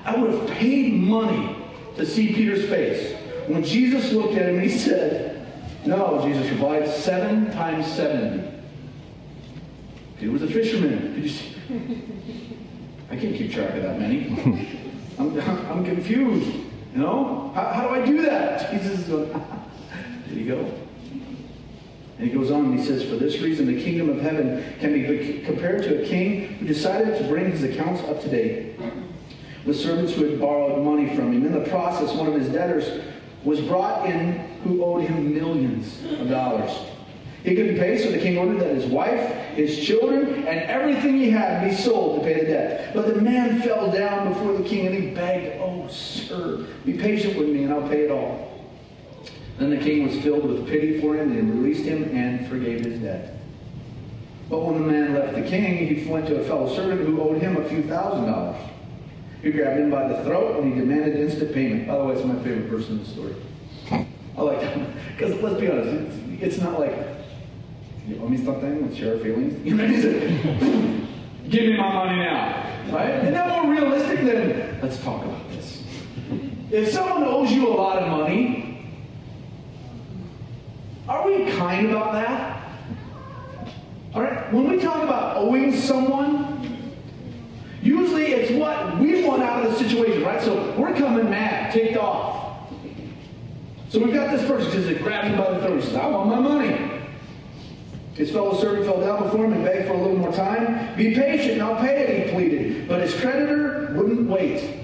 I 0.03 0.15
would 0.17 0.33
have 0.33 0.49
paid 0.49 0.93
money 0.93 1.55
to 1.95 2.05
see 2.05 2.33
Peter's 2.33 2.67
face. 2.67 3.15
When 3.47 3.63
Jesus 3.63 4.11
looked 4.11 4.33
at 4.35 4.49
him, 4.49 4.59
he 4.59 4.69
said, 4.69 5.47
No, 5.85 6.21
Jesus 6.25 6.49
replied, 6.51 6.89
seven 6.89 7.51
times 7.51 7.87
seventy. 7.87 8.49
He 10.17 10.27
was 10.27 10.41
a 10.41 10.47
fisherman. 10.47 11.21
I 13.11 13.17
can't 13.17 13.35
keep 13.35 13.51
track 13.51 13.75
of 13.75 13.83
that 13.83 13.99
many. 13.99 14.29
I'm, 15.19 15.37
I'm 15.39 15.83
confused. 15.83 16.47
You 16.93 17.01
know? 17.01 17.51
How, 17.53 17.65
how 17.65 17.87
do 17.89 18.01
I 18.01 18.05
do 18.05 18.21
that? 18.21 18.71
Jesus 18.73 18.99
is 18.99 19.07
going, 19.09 19.29
There 20.27 20.39
you 20.39 20.45
go. 20.45 20.73
And 22.17 22.29
he 22.29 22.33
goes 22.33 22.51
on 22.51 22.65
and 22.65 22.79
he 22.79 22.85
says, 22.85 23.03
For 23.03 23.17
this 23.17 23.39
reason, 23.39 23.65
the 23.65 23.83
kingdom 23.83 24.09
of 24.09 24.21
heaven 24.21 24.63
can 24.79 24.93
be 24.93 25.41
compared 25.43 25.83
to 25.83 26.03
a 26.03 26.07
king 26.07 26.53
who 26.53 26.67
decided 26.67 27.17
to 27.17 27.27
bring 27.27 27.51
his 27.51 27.63
accounts 27.63 28.01
up 28.03 28.21
to 28.21 28.29
date 28.29 28.79
with 29.65 29.77
servants 29.77 30.13
who 30.13 30.25
had 30.25 30.39
borrowed 30.39 30.83
money 30.83 31.13
from 31.13 31.33
him. 31.33 31.45
In 31.45 31.51
the 31.51 31.69
process, 31.69 32.15
one 32.15 32.27
of 32.27 32.33
his 32.33 32.47
debtors 32.47 33.03
was 33.43 33.59
brought 33.59 34.09
in 34.09 34.33
who 34.63 34.85
owed 34.85 35.03
him 35.03 35.33
millions 35.33 36.01
of 36.19 36.29
dollars. 36.29 36.71
He 37.43 37.55
couldn't 37.55 37.77
pay, 37.77 37.97
so 37.97 38.11
the 38.11 38.19
king 38.19 38.37
ordered 38.37 38.59
that 38.59 38.75
his 38.75 38.85
wife, 38.85 39.19
his 39.55 39.83
children, 39.83 40.45
and 40.47 40.59
everything 40.69 41.17
he 41.17 41.31
had 41.31 41.67
be 41.67 41.75
sold 41.75 42.19
to 42.19 42.25
pay 42.25 42.39
the 42.39 42.45
debt. 42.45 42.93
But 42.93 43.07
the 43.07 43.19
man 43.19 43.61
fell 43.61 43.91
down 43.91 44.31
before 44.31 44.53
the 44.53 44.63
king 44.63 44.85
and 44.85 44.95
he 44.95 45.09
begged, 45.09 45.59
Oh, 45.59 45.87
sir, 45.87 46.67
be 46.85 46.93
patient 46.93 47.37
with 47.37 47.49
me 47.49 47.63
and 47.63 47.73
I'll 47.73 47.87
pay 47.87 48.05
it 48.05 48.11
all. 48.11 48.47
Then 49.57 49.71
the 49.71 49.77
king 49.77 50.07
was 50.07 50.21
filled 50.23 50.45
with 50.45 50.67
pity 50.67 51.01
for 51.01 51.15
him 51.15 51.31
and 51.31 51.61
released 51.61 51.85
him 51.85 52.15
and 52.15 52.47
forgave 52.47 52.85
his 52.85 52.99
debt. 52.99 53.37
But 54.49 54.65
when 54.65 54.75
the 54.75 54.87
man 54.87 55.13
left 55.13 55.33
the 55.33 55.43
king, 55.43 55.87
he 55.87 56.05
went 56.07 56.27
to 56.27 56.41
a 56.41 56.43
fellow 56.43 56.73
servant 56.75 57.07
who 57.07 57.21
owed 57.21 57.41
him 57.41 57.57
a 57.57 57.67
few 57.69 57.83
thousand 57.83 58.25
dollars. 58.25 58.61
He 59.41 59.51
grabbed 59.51 59.79
him 59.79 59.89
by 59.89 60.07
the 60.07 60.23
throat 60.23 60.59
and 60.59 60.73
he 60.73 60.79
demanded 60.79 61.19
instant 61.19 61.53
payment. 61.53 61.87
By 61.87 61.97
the 61.97 62.03
way, 62.03 62.13
it's 62.13 62.25
my 62.25 62.35
favorite 62.43 62.69
person 62.69 62.99
in 62.99 63.03
the 63.03 63.09
story. 63.09 63.35
I 64.37 64.41
like 64.41 64.61
that. 64.61 64.77
Because 65.17 65.41
let's 65.41 65.59
be 65.59 65.69
honest, 65.69 65.89
it's, 65.89 66.43
it's 66.43 66.57
not 66.57 66.79
like, 66.79 66.93
you 68.07 68.19
owe 68.21 68.27
me 68.27 68.37
something, 68.37 68.81
let's 68.83 68.97
share 68.97 69.17
feelings. 69.19 69.65
You 69.65 69.75
know, 69.75 69.87
he's 69.87 70.05
like, 70.05 71.49
give 71.49 71.65
me 71.65 71.77
my 71.77 71.93
money 71.93 72.17
now. 72.17 72.67
Right? 72.91 73.19
Isn't 73.19 73.33
that 73.33 73.63
more 73.63 73.71
realistic 73.71 74.19
than, 74.25 74.79
let's 74.81 75.01
talk 75.03 75.23
about 75.23 75.49
this? 75.51 75.83
If 76.71 76.89
someone 76.89 77.23
owes 77.23 77.51
you 77.51 77.67
a 77.67 77.73
lot 77.73 77.99
of 77.99 78.09
money, 78.09 78.89
are 81.07 81.27
we 81.27 81.51
kind 81.51 81.89
about 81.89 82.13
that? 82.13 82.57
All 84.13 84.21
right? 84.21 84.51
When 84.51 84.69
we 84.69 84.79
talk 84.79 85.03
about 85.03 85.37
owing 85.37 85.75
someone, 85.75 86.93
usually 87.81 88.27
it's 88.33 88.51
what 88.51 88.99
we 88.99 89.23
want 89.23 89.43
out 89.43 89.65
of 89.65 89.71
the 89.71 89.77
situation, 89.77 90.23
right? 90.23 90.41
So 90.41 90.73
we're 90.77 90.95
coming 90.95 91.29
mad, 91.29 91.71
ticked 91.71 91.97
off. 91.97 92.71
So 93.89 93.99
we've 93.99 94.13
got 94.13 94.31
this 94.31 94.45
person 94.47 94.71
just 94.71 95.03
grabs 95.03 95.27
him 95.27 95.37
by 95.37 95.51
the 95.51 95.59
throat 95.59 95.73
and 95.73 95.83
says, 95.83 95.95
I 95.95 96.07
want 96.07 96.29
my 96.29 96.39
money. 96.39 97.00
His 98.15 98.31
fellow 98.31 98.59
servant 98.59 98.85
fell 98.85 98.99
down 98.99 99.23
before 99.23 99.45
him 99.45 99.53
and 99.53 99.63
begged 99.63 99.87
for 99.87 99.93
a 99.93 99.97
little 99.97 100.17
more 100.17 100.33
time. 100.33 100.95
Be 100.97 101.15
patient, 101.15 101.53
and 101.53 101.61
I'll 101.63 101.79
pay 101.79 102.01
it, 102.01 102.27
he 102.27 102.33
pleaded. 102.33 102.87
But 102.87 103.01
his 103.01 103.13
creditor 103.19 103.93
wouldn't 103.95 104.29
wait. 104.29 104.81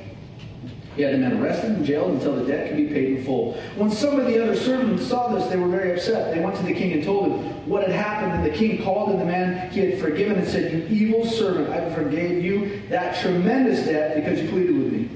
He 0.95 1.03
had 1.03 1.13
the 1.13 1.19
man 1.19 1.39
arrested 1.39 1.71
and 1.71 1.85
jailed 1.85 2.13
until 2.13 2.35
the 2.37 2.45
debt 2.45 2.69
could 2.69 2.77
be 2.77 2.87
paid 2.87 3.17
in 3.17 3.23
full. 3.23 3.53
When 3.75 3.91
some 3.91 4.19
of 4.19 4.25
the 4.25 4.41
other 4.41 4.55
servants 4.55 5.05
saw 5.05 5.27
this, 5.27 5.47
they 5.47 5.55
were 5.55 5.67
very 5.67 5.93
upset. 5.93 6.33
They 6.33 6.41
went 6.41 6.55
to 6.55 6.63
the 6.63 6.73
king 6.73 6.91
and 6.93 7.03
told 7.03 7.27
him 7.27 7.69
what 7.69 7.83
had 7.83 7.91
happened. 7.91 8.31
And 8.33 8.45
the 8.45 8.57
king 8.57 8.81
called 8.81 9.11
in 9.11 9.19
the 9.19 9.25
man 9.25 9.69
he 9.69 9.81
had 9.81 10.01
forgiven 10.01 10.39
and 10.39 10.47
said, 10.47 10.73
You 10.73 11.07
evil 11.07 11.23
servant, 11.23 11.69
I 11.69 11.93
forgave 11.93 12.43
you 12.43 12.81
that 12.89 13.21
tremendous 13.21 13.85
debt 13.85 14.15
because 14.15 14.41
you 14.41 14.49
pleaded 14.49 14.75
with 14.75 14.91
me. 14.91 15.09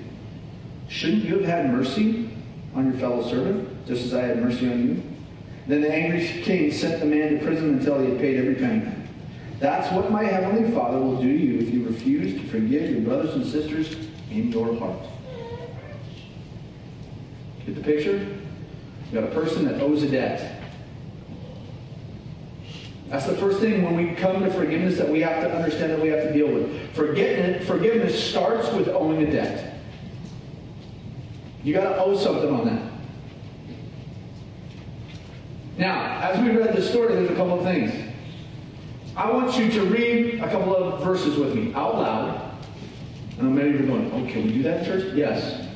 Shouldn't 0.88 1.24
you 1.24 1.40
have 1.40 1.46
had 1.46 1.72
mercy 1.72 2.30
on 2.76 2.92
your 2.92 3.00
fellow 3.00 3.28
servant, 3.28 3.88
just 3.88 4.06
as 4.06 4.14
I 4.14 4.22
had 4.22 4.44
mercy 4.44 4.70
on 4.70 4.88
you? 4.88 5.11
Then 5.68 5.82
the 5.82 5.94
angry 5.94 6.26
king 6.44 6.72
sent 6.72 7.00
the 7.00 7.06
man 7.06 7.38
to 7.38 7.46
prison 7.46 7.78
until 7.78 8.00
he 8.02 8.10
had 8.10 8.20
paid 8.20 8.38
every 8.38 8.56
penny. 8.56 8.84
That's 9.60 9.92
what 9.94 10.12
my 10.12 10.24
heavenly 10.24 10.72
Father 10.72 10.98
will 10.98 11.22
do 11.22 11.38
to 11.38 11.44
you 11.44 11.60
if 11.60 11.72
you 11.72 11.86
refuse 11.86 12.42
to 12.42 12.48
forgive 12.50 12.90
your 12.90 13.02
brothers 13.02 13.36
and 13.36 13.46
sisters 13.46 13.96
in 14.32 14.52
your 14.52 14.76
heart. 14.80 15.00
Get 17.66 17.76
the 17.76 17.82
picture? 17.82 18.18
You 19.12 19.22
got 19.22 19.26
a 19.26 19.34
person 19.34 19.66
that 19.66 19.80
owes 19.82 20.02
a 20.02 20.10
debt. 20.10 20.64
That's 23.10 23.26
the 23.28 23.36
first 23.36 23.60
thing 23.60 23.84
when 23.84 23.98
we 23.98 24.16
come 24.16 24.42
to 24.44 24.50
forgiveness 24.52 24.98
that 24.98 25.10
we 25.10 25.20
have 25.20 25.44
to 25.44 25.54
understand 25.54 25.92
that 25.92 26.02
we 26.02 26.08
have 26.08 26.24
to 26.24 26.34
deal 26.34 26.48
with. 26.48 26.96
Forgiveness 26.96 28.24
starts 28.24 28.72
with 28.72 28.88
owing 28.88 29.22
a 29.22 29.32
debt. 29.32 29.76
You 31.64 31.74
got 31.74 31.84
to 31.84 31.98
owe 32.02 32.18
something 32.18 32.50
on 32.50 32.66
that. 32.66 32.91
Now, 35.78 36.20
as 36.22 36.40
we 36.42 36.50
read 36.52 36.76
the 36.76 36.82
story, 36.82 37.16
there's 37.16 37.30
a 37.30 37.36
couple 37.36 37.58
of 37.58 37.64
things. 37.64 37.92
I 39.16 39.30
want 39.32 39.58
you 39.58 39.70
to 39.72 39.86
read 39.86 40.40
a 40.42 40.50
couple 40.50 40.76
of 40.76 41.04
verses 41.04 41.38
with 41.38 41.56
me 41.56 41.74
out 41.74 41.96
loud. 41.96 42.52
Know 43.38 43.50
many 43.50 43.70
of 43.70 43.80
you 43.80 43.86
are 43.86 43.88
going, 43.88 44.12
oh, 44.12 44.32
can 44.32 44.46
we 44.46 44.54
do 44.54 44.64
that 44.64 44.86
church? 44.86 45.14
Yes. 45.14 45.68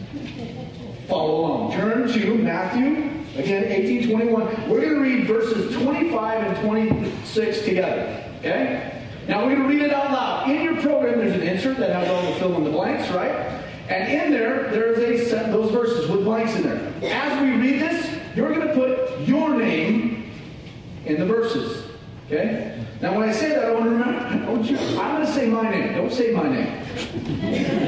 Follow 1.07 1.39
along. 1.39 1.73
Turn 1.73 2.07
to 2.07 2.35
Matthew 2.35 3.15
Again, 3.35 3.63
1821. 3.63 4.69
We're 4.69 4.79
going 4.79 4.93
to 4.93 5.01
read 5.01 5.27
verses 5.27 5.75
25 5.75 6.47
and 6.47 6.65
26 6.65 7.65
together. 7.65 8.23
Okay? 8.39 9.05
Now 9.27 9.45
we're 9.45 9.55
going 9.55 9.67
to 9.67 9.67
read 9.67 9.81
it 9.81 9.91
out 9.91 10.09
loud. 10.09 10.49
In 10.49 10.61
your 10.61 10.79
program, 10.81 11.19
there's 11.19 11.33
an 11.33 11.41
insert 11.41 11.77
that 11.77 11.91
has 11.91 12.07
all 12.07 12.31
the 12.31 12.39
fill 12.39 12.55
in 12.55 12.63
the 12.63 12.69
blanks, 12.69 13.09
right? 13.11 13.31
And 13.89 14.09
in 14.09 14.31
there, 14.31 14.71
there's 14.71 14.99
a 14.99 15.29
set 15.29 15.51
those 15.51 15.69
verses 15.69 16.09
with 16.09 16.23
blanks 16.23 16.55
in 16.55 16.63
there. 16.63 16.93
As 17.11 17.41
we 17.41 17.51
read 17.57 17.81
this, 17.81 18.05
you're 18.35 18.53
going 18.53 18.67
to 18.67 18.73
put 18.73 19.19
your 19.21 19.55
name 19.57 20.31
in 21.05 21.19
the 21.19 21.25
verses. 21.25 21.85
Okay? 22.27 22.85
Now, 23.01 23.17
when 23.17 23.29
I 23.29 23.31
say 23.31 23.49
that, 23.49 23.65
I 23.65 23.71
want 23.71 23.85
to 23.85 23.89
remember. 23.91 24.19
I 24.19 24.49
want 24.49 24.65
you, 24.69 24.77
I'm 24.77 25.15
going 25.15 25.25
to 25.25 25.33
say 25.33 25.47
my 25.47 25.69
name. 25.69 25.93
Don't 25.93 26.11
say 26.11 26.31
my 26.31 26.49
name. 26.49 26.81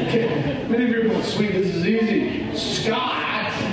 Okay? 0.08 0.66
Many 0.70 0.84
of 0.86 0.90
you 0.90 1.02
are 1.02 1.08
going, 1.10 1.24
sweet, 1.24 1.54
this 1.54 1.76
is 1.76 1.86
easy. 1.86 2.56
Scott. 2.56 3.24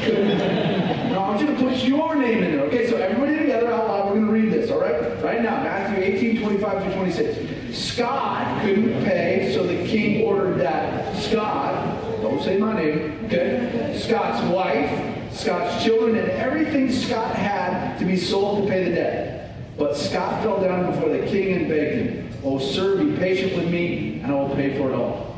No, 0.07 1.21
I 1.21 1.29
want 1.29 1.41
you 1.41 1.47
to 1.47 1.55
put 1.55 1.77
your 1.85 2.15
name 2.15 2.43
in 2.43 2.57
there. 2.57 2.67
Okay, 2.67 2.89
so 2.89 2.97
everybody 2.97 3.39
together 3.39 3.71
out 3.73 3.89
loud, 3.89 4.07
we're 4.07 4.15
going 4.15 4.27
to 4.27 4.33
read 4.33 4.53
this, 4.53 4.71
all 4.71 4.81
right? 4.81 5.23
Right 5.23 5.43
now, 5.43 5.63
Matthew 5.63 6.03
18, 6.03 6.43
25 6.43 6.85
to 6.85 6.95
26. 6.95 7.77
Scott 7.77 8.63
couldn't 8.63 9.05
pay, 9.05 9.53
so 9.55 9.67
the 9.67 9.87
king 9.87 10.25
ordered 10.25 10.59
that 10.59 11.17
Scott, 11.17 12.03
don't 12.23 12.43
say 12.43 12.59
my 12.59 12.75
name, 12.75 13.21
okay? 13.27 13.99
Scott's 13.99 14.43
wife, 14.53 15.14
Scott's 15.35 15.85
children, 15.85 16.17
and 16.17 16.31
everything 16.31 16.91
Scott 16.91 17.35
had 17.35 17.99
to 17.99 18.05
be 18.05 18.17
sold 18.17 18.63
to 18.63 18.69
pay 18.69 18.85
the 18.85 18.95
debt. 18.95 19.77
But 19.77 19.97
Scott 19.97 20.43
fell 20.43 20.61
down 20.61 20.93
before 20.93 21.09
the 21.09 21.27
king 21.27 21.55
and 21.55 21.69
begged 21.69 21.97
him, 21.97 22.31
Oh, 22.45 22.59
sir, 22.59 23.03
be 23.03 23.17
patient 23.17 23.57
with 23.57 23.69
me, 23.69 24.21
and 24.21 24.31
I 24.31 24.35
will 24.35 24.55
pay 24.55 24.77
for 24.79 24.93
it 24.93 24.95
all. 24.95 25.37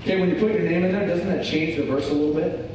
Okay, 0.00 0.20
when 0.20 0.28
you 0.28 0.36
put 0.36 0.52
your 0.52 0.60
name 0.60 0.84
in 0.84 0.92
there, 0.92 1.06
doesn't 1.06 1.26
that 1.26 1.44
change 1.44 1.76
the 1.76 1.84
verse 1.84 2.08
a 2.10 2.12
little 2.12 2.34
bit? 2.34 2.70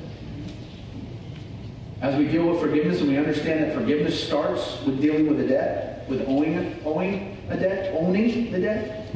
As 2.02 2.18
we 2.18 2.28
deal 2.28 2.48
with 2.48 2.60
forgiveness 2.60 3.00
and 3.00 3.10
we 3.10 3.18
understand 3.18 3.64
that 3.64 3.74
forgiveness 3.74 4.22
starts 4.22 4.82
with 4.86 5.00
dealing 5.00 5.28
with 5.28 5.40
a 5.40 5.48
debt, 5.48 6.06
with 6.10 6.28
owing, 6.28 6.82
owing 6.84 7.38
a 7.50 7.56
debt, 7.56 7.96
owning 7.96 8.52
the 8.52 8.60
debt. 8.60 9.16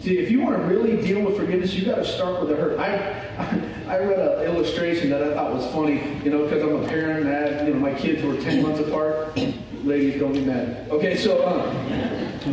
See, 0.00 0.18
if 0.18 0.30
you 0.30 0.42
want 0.42 0.56
to 0.56 0.62
really 0.64 1.00
deal 1.00 1.22
with 1.22 1.36
forgiveness, 1.36 1.72
you 1.72 1.86
got 1.86 1.96
to 1.96 2.04
start 2.04 2.40
with 2.40 2.50
the 2.50 2.56
hurt. 2.56 2.78
I, 2.78 2.96
I 3.38 3.73
read 3.86 4.18
an 4.18 4.44
illustration 4.44 5.10
that 5.10 5.22
I 5.22 5.34
thought 5.34 5.52
was 5.52 5.66
funny, 5.72 6.00
you 6.24 6.30
know, 6.30 6.44
because 6.44 6.62
I'm 6.62 6.82
a 6.82 6.88
parent 6.88 7.26
and 7.26 7.36
I 7.36 7.40
have, 7.40 7.68
you 7.68 7.74
know, 7.74 7.80
my 7.80 7.92
kids 7.92 8.22
were 8.22 8.34
10 8.36 8.62
months 8.62 8.80
apart. 8.80 9.36
Ladies, 9.84 10.18
don't 10.18 10.32
be 10.32 10.40
mad. 10.40 10.88
Okay, 10.90 11.14
so 11.16 11.46
um, 11.46 11.76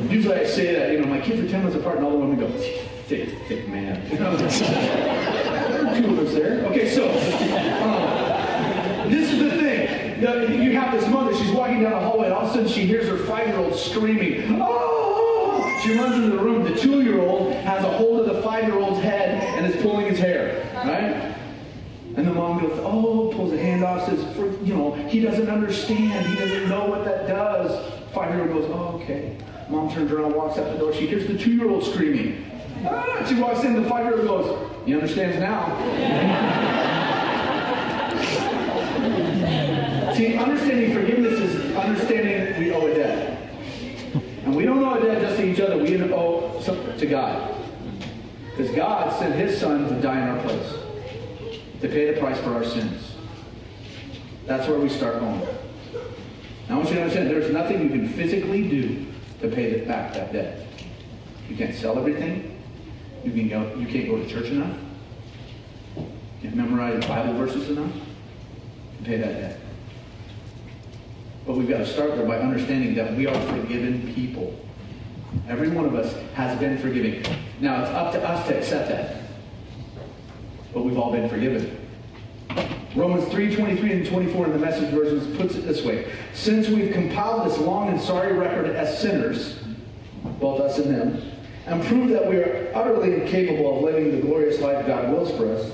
usually 0.10 0.36
I 0.36 0.46
say 0.46 0.76
that, 0.76 0.91
you 0.91 1.00
know, 1.00 1.08
my 1.08 1.22
kids 1.22 1.39
are 1.39 1.48
10 1.50 1.63
months 1.63 1.78
apart 1.78 1.96
and 1.98 2.06
all 2.06 2.12
the 2.12 2.17
women 2.17 2.38
go, 2.39 2.50
thick, 3.08 3.30
thick 3.48 3.70
man. 3.70 4.06
Two 4.10 4.17
of 6.10 6.20
us 6.20 6.34
there. 6.34 6.65
Okay, 6.65 6.89
so 6.89 7.10
um, 7.10 9.10
this 9.10 9.32
is 9.32 9.39
the 9.39 9.52
thing. 9.52 10.22
You 10.62 10.78
have 10.78 10.91
this 11.00 11.10
mother, 11.10 11.34
she's 11.36 11.52
walking 11.52 11.82
down 11.82 11.94
the 11.94 12.00
hallway, 12.00 12.26
and 12.26 12.34
all 12.34 12.44
of 12.44 12.50
a 12.50 12.54
sudden 12.54 12.67
she 12.67 12.86
hears 12.86 13.08
her 13.08 13.17
five-year-old 13.17 13.76
screaming, 13.76 14.62
oh! 14.62 14.81
She 15.82 15.98
runs 15.98 16.15
into 16.15 16.36
the 16.36 16.44
room. 16.44 16.63
The 16.63 16.76
two-year-old 16.76 17.54
has 17.54 17.84
a 17.84 17.89
hold 17.89 18.20
of 18.22 18.36
the 18.36 18.41
five-year-old's 18.44 19.02
head 19.02 19.44
and 19.58 19.65
is 19.65 19.82
pulling 19.82 20.06
his 20.06 20.20
hair, 20.20 20.63
right? 20.76 21.36
And 22.15 22.28
the 22.28 22.34
mom 22.34 22.60
goes, 22.60 22.78
oh, 22.84 23.32
pulls 23.34 23.52
a 23.54 23.58
hand 23.58 23.84
off, 23.84 24.06
says, 24.06 24.20
you 24.63 24.76
know, 24.76 24.94
he 25.08 25.22
doesn't 25.22 25.50
understand. 25.50 26.26
He 26.28 26.36
doesn't 26.36 26.70
know 26.70 26.86
what 26.86 27.04
that 27.06 27.28
does. 27.28 27.72
Five-year-old 28.13 28.52
goes, 28.52 28.70
oh, 28.72 29.00
okay. 29.02 29.38
Mom 29.70 29.91
turns 29.91 30.12
around, 30.12 30.36
walks 30.36 30.60
out 30.60 30.72
the 30.74 30.78
door. 30.78 30.94
She 30.94 31.08
hears 31.08 31.26
the 31.28 31.38
two-year-old 31.38 31.84
screaming. 31.84 32.46
Ah, 32.86 33.26
she 33.28 33.36
walks 33.36 33.63
in, 33.63 33.82
the 33.82 33.89
five-year-old 33.89 34.28
goes, 34.28 34.70
he 34.86 34.94
understands 34.94 35.38
now. 35.38 35.65
See, 40.15 40.36
understanding 40.36 40.94
forgiveness 40.94 41.39
is 41.39 41.76
understanding 41.76 42.60
we 42.60 42.72
owe 42.72 42.86
a 42.86 42.94
debt. 42.94 43.38
And 44.44 44.56
we 44.56 44.65
don't 44.65 44.84
owe 44.84 44.96
a 44.96 45.02
debt 45.02 45.22
we 45.99 46.13
owe 46.13 46.62
to 46.97 47.06
God. 47.06 47.56
Because 48.51 48.75
God 48.75 49.17
sent 49.19 49.36
his 49.36 49.60
son 49.60 49.88
to 49.88 50.01
die 50.01 50.21
in 50.21 50.27
our 50.27 50.43
place, 50.43 50.73
to 51.82 51.88
pay 51.88 52.13
the 52.13 52.19
price 52.19 52.39
for 52.39 52.54
our 52.54 52.63
sins. 52.63 53.15
That's 54.45 54.67
where 54.67 54.80
we 54.80 54.89
start 54.89 55.19
going. 55.19 55.41
Now 56.67 56.75
I 56.75 56.77
want 56.77 56.89
you 56.89 56.95
to 56.95 57.01
understand 57.01 57.30
there's 57.30 57.51
nothing 57.51 57.82
you 57.82 57.89
can 57.89 58.08
physically 58.10 58.67
do 58.67 59.06
to 59.41 59.49
pay 59.49 59.82
back 59.82 60.13
that 60.13 60.34
debt. 60.34 60.67
You 61.49 61.56
can't 61.56 61.75
sell 61.75 61.97
everything. 61.97 62.62
You, 63.23 63.32
can 63.32 63.49
go, 63.49 63.75
you 63.75 63.88
can't 63.88 64.08
go 64.08 64.17
to 64.17 64.27
church 64.27 64.47
enough. 64.47 64.77
You 65.95 66.10
can't 66.41 66.56
memorize 66.56 67.06
Bible 67.06 67.34
verses 67.34 67.69
enough 67.69 67.91
to 68.97 69.04
pay 69.04 69.17
that 69.17 69.34
debt. 69.34 69.60
But 71.45 71.58
we've 71.58 71.67
got 71.67 71.80
to 71.80 71.86
start 71.86 72.15
there 72.15 72.25
by 72.25 72.39
understanding 72.39 72.95
that 72.95 73.15
we 73.15 73.27
are 73.27 73.41
forgiven 73.47 74.13
people. 74.13 74.56
Every 75.48 75.70
one 75.70 75.86
of 75.86 75.96
us 75.96 76.13
has 76.34 76.60
been 76.60 76.78
forgiven. 76.78 77.24
Now, 77.60 77.82
it's 77.82 77.91
up 77.91 78.12
to 78.13 78.22
us 78.28 78.48
to 78.48 78.58
accept 78.58 78.89
that. 78.89 79.24
But 80.74 80.84
we've 80.84 80.98
all 80.98 81.12
been 81.12 81.30
forgiven. 81.30 81.78
Romans 82.96 83.32
3, 83.32 83.56
23 83.56 83.91
and 83.94 84.06
24 84.06 84.46
in 84.48 84.52
the 84.52 84.60
message 84.60 84.89
versions 84.89 85.38
puts 85.38 85.56
it 85.56 85.62
this 85.62 85.84
way. 85.84 86.12
Since 86.34 86.67
we've 86.67 86.91
compiled 86.91 87.50
this 87.50 87.58
long 87.58 87.89
and 87.89 88.02
sorry 88.02 88.34
record 88.34 88.65
as 88.67 89.00
sinners, 89.00 89.60
both 90.39 90.60
us 90.60 90.78
and 90.78 90.94
them, 90.94 91.32
and 91.65 91.84
prove 91.86 92.10
that 92.10 92.28
we 92.28 92.38
are 92.38 92.72
utterly 92.76 93.13
incapable 93.22 93.78
of 93.78 93.84
living 93.84 94.12
the 94.12 94.22
glorious 94.22 94.60
life 94.60 94.86
God 94.86 95.10
wills 95.12 95.32
for 95.38 95.54
us, 95.54 95.72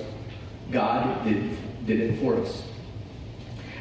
God 0.72 1.24
did, 1.24 1.58
did 1.88 2.00
it 2.00 2.20
for 2.20 2.36
us. 2.36 2.63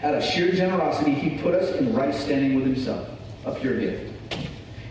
Out 0.03 0.15
of 0.15 0.23
sheer 0.23 0.53
generosity, 0.53 1.13
he 1.13 1.39
put 1.43 1.55
us 1.55 1.75
in 1.77 1.93
right 1.95 2.15
standing 2.15 2.55
with 2.55 2.65
himself, 2.65 3.09
a 3.45 3.55
pure 3.55 3.79
gift. 3.79 4.16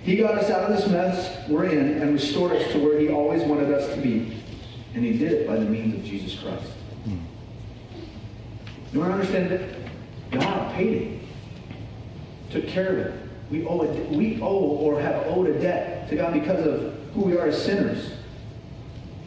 He 0.06 0.18
got 0.18 0.36
us 0.38 0.52
out 0.52 0.70
of 0.70 0.78
this 0.78 0.88
mess 0.88 1.50
we're 1.50 1.66
in 1.66 2.00
and 2.00 2.14
restored 2.14 2.52
us 2.52 2.72
to 2.74 2.78
where 2.78 3.00
he 3.00 3.10
always 3.10 3.42
wanted 3.42 3.74
us 3.74 3.92
to 3.96 4.00
be. 4.00 4.40
And 4.94 5.04
he 5.04 5.18
did 5.18 5.32
it 5.32 5.48
by 5.48 5.56
the 5.56 5.66
means 5.66 5.96
of 5.96 6.06
Jesus 6.06 6.40
Christ. 6.40 6.72
Hmm. 7.06 7.18
You 8.94 9.00
want 9.00 9.10
to 9.10 9.16
understand 9.16 9.50
that? 9.50 10.40
God 10.40 10.76
paid 10.76 11.02
it. 11.02 11.22
Took 12.52 12.68
care 12.68 12.88
of 12.90 12.98
it. 13.00 13.30
We 13.50 13.66
owe, 13.66 13.82
a, 13.82 13.88
we 14.16 14.40
owe 14.42 14.46
or 14.46 15.02
have 15.02 15.26
owed 15.26 15.48
a 15.48 15.60
debt 15.60 16.08
to 16.10 16.16
God 16.16 16.34
because 16.34 16.66
of 16.68 16.94
who 17.16 17.22
we 17.22 17.36
are 17.36 17.48
as 17.48 17.60
sinners. 17.60 18.12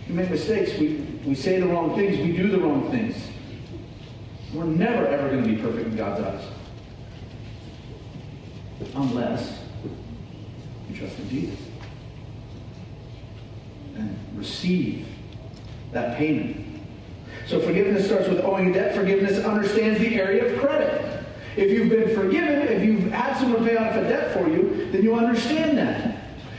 We 0.09 0.15
make 0.15 0.31
mistakes. 0.31 0.79
We, 0.79 0.99
we 1.27 1.35
say 1.35 1.59
the 1.59 1.67
wrong 1.67 1.97
things. 1.97 2.19
We 2.19 2.37
do 2.37 2.49
the 2.49 2.61
wrong 2.61 2.89
things. 2.93 3.17
We're 4.55 4.63
never, 4.63 5.09
ever 5.09 5.29
going 5.29 5.43
to 5.43 5.49
be 5.49 5.61
perfect 5.61 5.89
in 5.89 5.97
God's 5.97 6.25
eyes. 6.25 6.45
Unless 8.95 9.59
you 10.89 10.97
trust 10.97 11.19
in 11.19 11.29
Jesus. 11.29 11.59
And 13.97 14.19
receive 14.37 15.07
that 15.93 16.17
payment. 16.17 16.65
So 17.47 17.61
forgiveness 17.61 18.07
starts 18.07 18.29
with 18.29 18.41
owing 18.41 18.73
debt. 18.73 18.95
Forgiveness 18.95 19.45
understands 19.45 19.99
the 20.01 20.21
area 20.21 20.53
of 20.53 20.61
credit. 20.61 21.25
If 21.57 21.71
you've 21.71 21.89
been 21.89 22.15
forgiven, 22.15 22.69
if 22.69 22.85
you've 22.85 23.11
had 23.11 23.37
someone 23.39 23.65
pay 23.65 23.77
off 23.77 23.97
a 23.97 24.03
debt 24.03 24.33
for 24.33 24.49
you, 24.49 24.91
then 24.93 25.03
you 25.03 25.15
understand 25.15 25.79
that. 25.79 26.17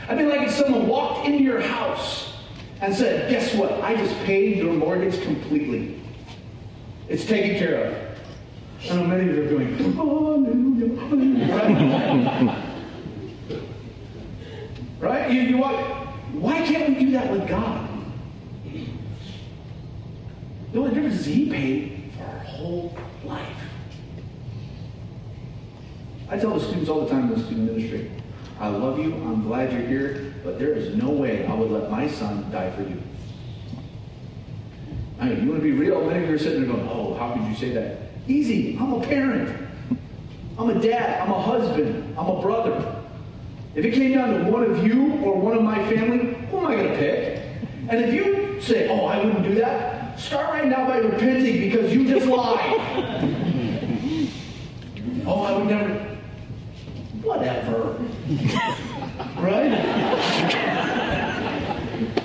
I 0.08 0.14
mean, 0.14 0.28
like 0.28 0.48
if 0.48 0.52
someone 0.52 0.88
walked 0.88 1.26
into 1.26 1.42
your 1.42 1.60
house 1.60 2.34
and 2.80 2.94
said, 2.94 3.30
guess 3.30 3.54
what? 3.54 3.72
I 3.82 3.94
just 3.94 4.14
paid 4.24 4.58
your 4.58 4.72
mortgage 4.72 5.22
completely. 5.22 6.00
It's 7.08 7.24
taken 7.24 7.58
care 7.58 7.84
of. 7.84 8.10
I 8.90 8.96
know 8.96 9.04
many 9.04 9.30
of 9.30 9.36
you 9.36 9.44
are 9.44 9.48
going, 9.48 9.96
oh, 9.98 10.42
hallelujah, 10.42 10.96
hallelujah. 11.48 12.66
right? 15.00 15.30
You, 15.30 15.40
you 15.42 15.58
what? 15.58 15.74
Why 16.32 16.64
can't 16.64 16.88
we 16.88 17.04
do 17.06 17.10
that 17.12 17.30
with 17.30 17.48
God? 17.48 17.88
The 20.72 20.78
only 20.78 20.94
difference 20.94 21.20
is 21.20 21.26
He 21.26 21.50
paid 21.50 22.12
for 22.16 22.24
our 22.24 22.38
whole 22.38 22.96
life. 23.24 23.56
I 26.28 26.38
tell 26.38 26.54
the 26.54 26.60
students 26.60 26.88
all 26.88 27.00
the 27.00 27.10
time 27.10 27.24
in 27.24 27.30
the 27.30 27.44
student 27.44 27.72
ministry, 27.72 28.10
I 28.60 28.68
love 28.68 29.00
you, 29.00 29.14
I'm 29.14 29.42
glad 29.42 29.72
you're 29.72 29.82
here, 29.82 30.34
but 30.44 30.58
there 30.58 30.72
is 30.72 30.94
no 30.94 31.10
way 31.10 31.44
I 31.46 31.54
would 31.54 31.70
let 31.70 31.90
my 31.90 32.06
son 32.06 32.48
die 32.52 32.70
for 32.70 32.82
you. 32.82 33.02
I 35.18 35.30
mean, 35.30 35.42
you 35.42 35.50
want 35.50 35.60
to 35.60 35.64
be 35.64 35.72
real? 35.72 36.04
Many 36.04 36.22
of 36.22 36.28
you 36.28 36.36
are 36.36 36.38
sitting 36.38 36.62
there 36.62 36.72
going, 36.72 36.88
oh, 36.88 37.14
how 37.14 37.32
could 37.32 37.42
you 37.42 37.54
say 37.56 37.70
that? 37.70 37.98
Easy. 38.28 38.76
I'm 38.78 38.92
a 38.92 39.00
parent. 39.00 39.68
I'm 40.56 40.70
a 40.70 40.80
dad. 40.80 41.20
I'm 41.20 41.32
a 41.32 41.42
husband. 41.42 42.14
I'm 42.16 42.26
a 42.26 42.40
brother. 42.40 42.99
If 43.74 43.84
it 43.84 43.94
came 43.94 44.14
down 44.14 44.34
to 44.34 44.44
one 44.50 44.64
of 44.64 44.84
you 44.84 45.12
or 45.22 45.40
one 45.40 45.56
of 45.56 45.62
my 45.62 45.76
family, 45.88 46.34
who 46.50 46.58
am 46.58 46.66
I 46.66 46.74
going 46.74 46.88
to 46.88 46.96
pick? 46.96 47.42
And 47.88 48.04
if 48.04 48.12
you 48.14 48.60
say, 48.60 48.88
oh, 48.88 49.06
I 49.06 49.24
wouldn't 49.24 49.44
do 49.44 49.54
that, 49.56 50.18
start 50.18 50.50
right 50.50 50.66
now 50.66 50.86
by 50.86 50.98
repenting 50.98 51.60
because 51.60 51.92
you 51.92 52.08
just 52.08 52.26
lied. 52.26 52.58
oh, 55.26 55.42
I 55.42 55.56
would 55.56 55.66
never. 55.66 56.18
Whatever. 57.22 57.96
right? 59.38 59.70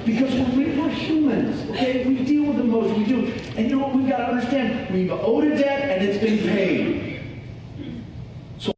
because 0.05 0.33
we're, 0.33 0.81
we're 0.81 0.89
humans, 0.89 1.69
okay? 1.71 2.05
We 2.05 2.23
deal 2.23 2.45
with 2.45 2.59
emotions, 2.59 2.97
we 2.97 3.05
do. 3.05 3.33
And 3.57 3.69
you 3.69 3.75
know 3.75 3.87
what 3.87 3.95
we've 3.95 4.07
got 4.07 4.17
to 4.17 4.27
understand? 4.29 4.93
We've 4.93 5.11
owed 5.11 5.45
a 5.45 5.57
debt 5.57 5.97
and 5.97 6.07
it's 6.07 6.19
been 6.19 6.39
paid. 6.39 7.21
So 8.57 8.73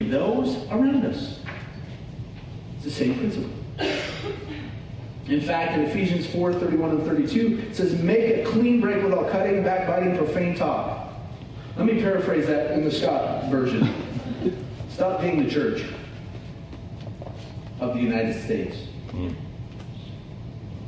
those 0.00 0.66
around 0.66 1.06
us. 1.06 1.40
It's 2.76 2.81
the 2.81 2.81
same 2.92 3.18
principle. 3.18 3.50
In 5.26 5.40
fact, 5.40 5.72
in 5.72 5.82
Ephesians 5.82 6.26
4, 6.26 6.52
31 6.54 6.90
and 6.90 7.04
32, 7.04 7.66
it 7.70 7.76
says, 7.76 8.00
make 8.02 8.36
a 8.36 8.44
clean 8.44 8.80
break 8.80 9.02
without 9.02 9.30
cutting, 9.30 9.62
backbiting, 9.62 10.16
profane 10.16 10.54
talk. 10.54 11.08
Let 11.76 11.86
me 11.86 12.00
paraphrase 12.00 12.46
that 12.48 12.72
in 12.72 12.84
the 12.84 12.90
Scott 12.90 13.44
version. 13.50 13.94
Stop 14.90 15.20
being 15.22 15.42
the 15.42 15.50
church 15.50 15.84
of 17.80 17.94
the 17.94 18.00
United 18.00 18.42
States. 18.44 18.76
Mm. 19.08 19.34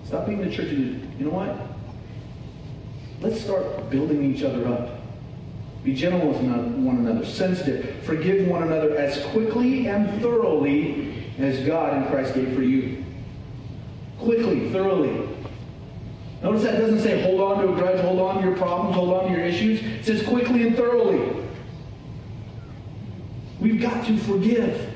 Stop 0.05 0.27
being 0.27 0.41
the 0.41 0.55
church 0.55 0.71
of 0.71 0.77
the, 0.77 0.85
you 1.19 1.27
know 1.27 1.31
what? 1.31 1.57
Let's 3.21 3.41
start 3.41 3.89
building 3.89 4.35
each 4.35 4.43
other 4.43 4.69
up. 4.69 5.01
Be 5.85 5.95
gentle 5.95 6.29
with 6.29 6.41
one 6.43 6.99
another, 6.99 7.25
sensitive, 7.25 8.03
forgive 8.05 8.47
one 8.49 8.63
another 8.63 8.97
as 8.97 9.25
quickly 9.27 9.87
and 9.87 10.21
thoroughly 10.21 11.24
as 11.39 11.67
God 11.67 11.97
in 11.97 12.07
Christ 12.09 12.35
gave 12.35 12.55
for 12.55 12.63
you. 12.63 13.05
Quickly, 14.19 14.71
thoroughly. 14.71 15.29
Notice 16.43 16.63
that 16.63 16.79
doesn't 16.79 17.01
say 17.01 17.23
hold 17.23 17.41
on 17.41 17.63
to 17.63 17.73
a 17.73 17.75
grudge, 17.75 18.01
hold 18.01 18.21
on 18.21 18.37
to 18.37 18.49
your 18.49 18.57
problems, 18.57 18.95
hold 18.95 19.15
on 19.15 19.27
to 19.27 19.37
your 19.37 19.47
issues. 19.47 19.81
It 19.83 20.05
says 20.05 20.23
quickly 20.27 20.67
and 20.67 20.77
thoroughly. 20.77 21.43
We've 23.61 23.81
got 23.81 24.05
to 24.07 24.19
forgive. 24.19 24.95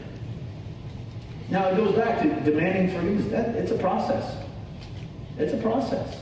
Now 1.49 1.69
it 1.69 1.77
goes 1.77 1.95
back 1.95 2.21
to 2.23 2.29
demanding 2.41 2.95
forgiveness. 2.95 3.31
That 3.31 3.55
it's 3.55 3.71
a 3.71 3.79
process. 3.79 4.37
It's 5.39 5.55
a 5.55 5.57
process. 5.57 6.21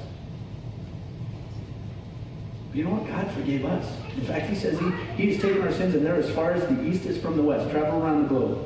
But 2.69 2.77
you 2.77 2.85
know 2.85 2.91
what? 2.91 3.09
God 3.09 3.29
forgave 3.33 3.65
us. 3.65 3.93
In 4.17 4.23
fact, 4.23 4.49
He 4.49 4.55
says 4.55 4.79
He 4.79 4.91
He's 5.17 5.43
taken 5.43 5.63
our 5.63 5.73
sins 5.73 5.97
and 5.97 6.07
they're 6.07 6.15
as 6.15 6.31
far 6.31 6.53
as 6.53 6.63
the 6.69 6.85
east 6.85 7.05
is 7.05 7.19
from 7.19 7.37
the 7.37 7.43
west. 7.43 7.69
Travel 7.71 8.01
around 8.01 8.23
the 8.23 8.29
globe. 8.29 8.66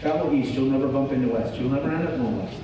Travel 0.00 0.34
east, 0.34 0.52
you'll 0.52 0.70
never 0.70 0.88
bump 0.88 1.12
into 1.12 1.28
west. 1.28 1.58
You'll 1.58 1.70
never 1.70 1.90
end 1.90 2.06
up 2.06 2.16
going 2.16 2.44
west. 2.44 2.60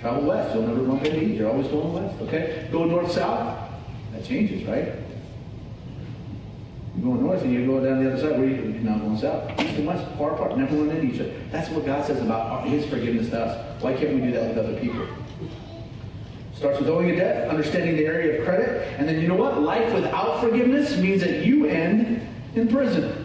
Travel 0.00 0.24
west, 0.24 0.54
you'll 0.54 0.66
never 0.66 0.82
bump 0.82 1.04
into 1.04 1.22
east. 1.22 1.34
You're 1.34 1.50
always 1.50 1.68
going 1.68 1.92
west. 1.94 2.20
Okay? 2.22 2.68
Go 2.70 2.84
north 2.84 3.10
south. 3.12 3.70
That 4.12 4.24
changes, 4.24 4.64
right? 4.64 4.92
You 6.96 7.02
go 7.02 7.14
north 7.14 7.42
and 7.42 7.52
you 7.52 7.66
go 7.66 7.82
down 7.82 8.04
the 8.04 8.12
other 8.12 8.20
side, 8.20 8.38
where 8.38 8.48
you, 8.48 8.56
you're 8.56 8.82
now 8.82 8.98
going 8.98 9.16
south. 9.16 9.50
East 9.60 9.76
and 9.76 9.86
west, 9.86 10.04
far 10.18 10.34
apart, 10.34 10.58
never 10.58 10.76
run 10.76 10.90
into 10.90 11.14
each 11.14 11.20
other. 11.20 11.32
That's 11.50 11.70
what 11.70 11.86
God 11.86 12.04
says 12.04 12.20
about 12.20 12.66
His 12.66 12.84
forgiveness 12.86 13.30
to 13.30 13.40
us. 13.40 13.82
Why 13.82 13.94
can't 13.94 14.14
we 14.14 14.20
do 14.20 14.32
that 14.32 14.48
with 14.48 14.58
other 14.58 14.78
people? 14.78 15.06
Starts 16.54 16.78
with 16.78 16.90
owing 16.90 17.10
a 17.10 17.16
debt, 17.16 17.48
understanding 17.48 17.96
the 17.96 18.04
area 18.04 18.38
of 18.38 18.44
credit, 18.44 18.94
and 18.98 19.08
then 19.08 19.18
you 19.18 19.28
know 19.28 19.34
what? 19.34 19.62
Life 19.62 19.94
without 19.94 20.40
forgiveness 20.40 20.98
means 20.98 21.22
that 21.22 21.46
you 21.46 21.66
end 21.66 22.26
in 22.54 22.68
prison. 22.68 23.19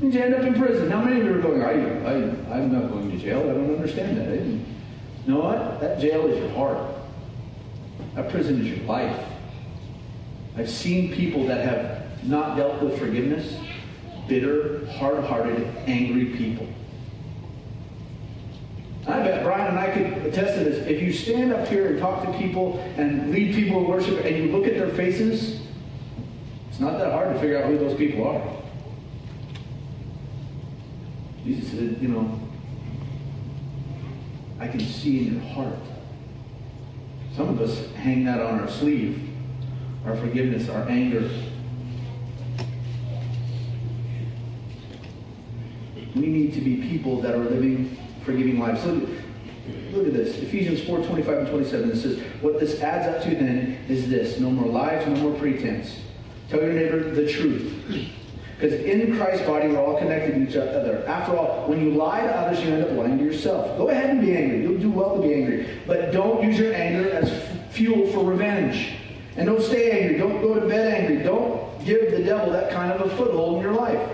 Means 0.00 0.14
you 0.14 0.22
end 0.22 0.34
up 0.34 0.42
in 0.42 0.54
prison. 0.54 0.90
How 0.90 1.02
many 1.02 1.20
of 1.20 1.26
you 1.26 1.34
are 1.34 1.42
going, 1.42 1.62
I, 1.62 1.72
I, 2.08 2.56
I'm 2.56 2.72
not 2.72 2.90
going 2.90 3.10
to 3.10 3.18
jail. 3.18 3.40
I 3.40 3.52
don't 3.52 3.74
understand 3.74 4.16
that. 4.16 4.28
Eh? 4.28 4.44
You 4.44 5.34
know 5.34 5.40
what? 5.40 5.80
That 5.80 6.00
jail 6.00 6.26
is 6.26 6.38
your 6.38 6.50
heart. 6.52 6.78
That 8.14 8.30
prison 8.30 8.60
is 8.62 8.78
your 8.78 8.86
life. 8.86 9.26
I've 10.56 10.70
seen 10.70 11.12
people 11.12 11.46
that 11.46 11.66
have 11.66 12.24
not 12.24 12.56
dealt 12.56 12.82
with 12.82 12.98
forgiveness, 12.98 13.58
bitter, 14.26 14.86
hard-hearted, 14.92 15.66
angry 15.86 16.36
people. 16.36 16.66
I 19.06 19.20
bet 19.20 19.42
Brian 19.42 19.68
and 19.68 19.78
I 19.78 19.90
could 19.90 20.26
attest 20.26 20.58
to 20.58 20.64
this. 20.64 20.86
If 20.86 21.02
you 21.02 21.12
stand 21.12 21.52
up 21.52 21.68
here 21.68 21.88
and 21.88 21.98
talk 21.98 22.24
to 22.24 22.38
people 22.38 22.78
and 22.96 23.30
lead 23.30 23.54
people 23.54 23.80
in 23.80 23.88
worship 23.88 24.24
and 24.24 24.36
you 24.36 24.52
look 24.52 24.66
at 24.66 24.74
their 24.74 24.90
faces, 24.90 25.60
it's 26.70 26.80
not 26.80 26.98
that 26.98 27.12
hard 27.12 27.34
to 27.34 27.40
figure 27.40 27.62
out 27.62 27.66
who 27.66 27.78
those 27.78 27.96
people 27.96 28.26
are. 28.26 28.59
Jesus 31.54 31.70
said, 31.70 31.98
you 32.00 32.08
know, 32.08 32.40
I 34.58 34.68
can 34.68 34.80
see 34.80 35.26
in 35.26 35.34
your 35.34 35.42
heart. 35.52 35.78
Some 37.34 37.48
of 37.48 37.60
us 37.60 37.92
hang 37.94 38.24
that 38.24 38.40
on 38.40 38.60
our 38.60 38.68
sleeve 38.68 39.30
our 40.06 40.16
forgiveness, 40.16 40.68
our 40.68 40.88
anger. 40.88 41.28
We 46.14 46.26
need 46.26 46.54
to 46.54 46.60
be 46.60 46.76
people 46.76 47.20
that 47.20 47.34
are 47.34 47.44
living 47.44 47.96
forgiving 48.24 48.58
lives. 48.58 48.84
Look, 48.84 49.08
look 49.92 50.06
at 50.06 50.12
this. 50.12 50.38
Ephesians 50.38 50.82
4, 50.82 51.04
25 51.04 51.38
and 51.38 51.48
27. 51.48 51.90
It 51.90 51.96
says, 51.96 52.18
what 52.40 52.58
this 52.58 52.80
adds 52.80 53.14
up 53.14 53.22
to 53.24 53.30
then 53.30 53.78
is 53.88 54.08
this. 54.08 54.38
No 54.38 54.50
more 54.50 54.70
lies, 54.70 55.06
no 55.06 55.16
more 55.16 55.38
pretense. 55.38 56.00
Tell 56.48 56.60
your 56.60 56.72
neighbor 56.72 57.10
the 57.10 57.30
truth. 57.30 58.10
Because 58.60 58.78
in 58.80 59.16
Christ's 59.16 59.46
body, 59.46 59.68
we're 59.68 59.80
all 59.82 59.96
connected 59.96 60.34
to 60.34 60.46
each 60.46 60.54
other. 60.54 61.02
After 61.06 61.34
all, 61.34 61.66
when 61.66 61.80
you 61.80 61.92
lie 61.92 62.20
to 62.20 62.30
others, 62.30 62.62
you 62.62 62.74
end 62.74 62.84
up 62.84 62.90
lying 62.92 63.16
to 63.16 63.24
yourself. 63.24 63.78
Go 63.78 63.88
ahead 63.88 64.10
and 64.10 64.20
be 64.20 64.36
angry. 64.36 64.60
You'll 64.60 64.78
do 64.78 64.90
well 64.90 65.16
to 65.16 65.22
be 65.22 65.32
angry. 65.32 65.66
But 65.86 66.12
don't 66.12 66.44
use 66.44 66.58
your 66.58 66.74
anger 66.74 67.10
as 67.10 67.42
fuel 67.70 68.12
for 68.12 68.22
revenge. 68.22 68.96
And 69.36 69.46
don't 69.46 69.62
stay 69.62 70.02
angry. 70.02 70.18
Don't 70.18 70.42
go 70.42 70.60
to 70.60 70.68
bed 70.68 70.92
angry. 70.92 71.24
Don't 71.24 71.82
give 71.86 72.10
the 72.10 72.22
devil 72.22 72.52
that 72.52 72.70
kind 72.70 72.92
of 72.92 73.10
a 73.10 73.16
foothold 73.16 73.56
in 73.56 73.62
your 73.62 73.72
life. 73.72 74.10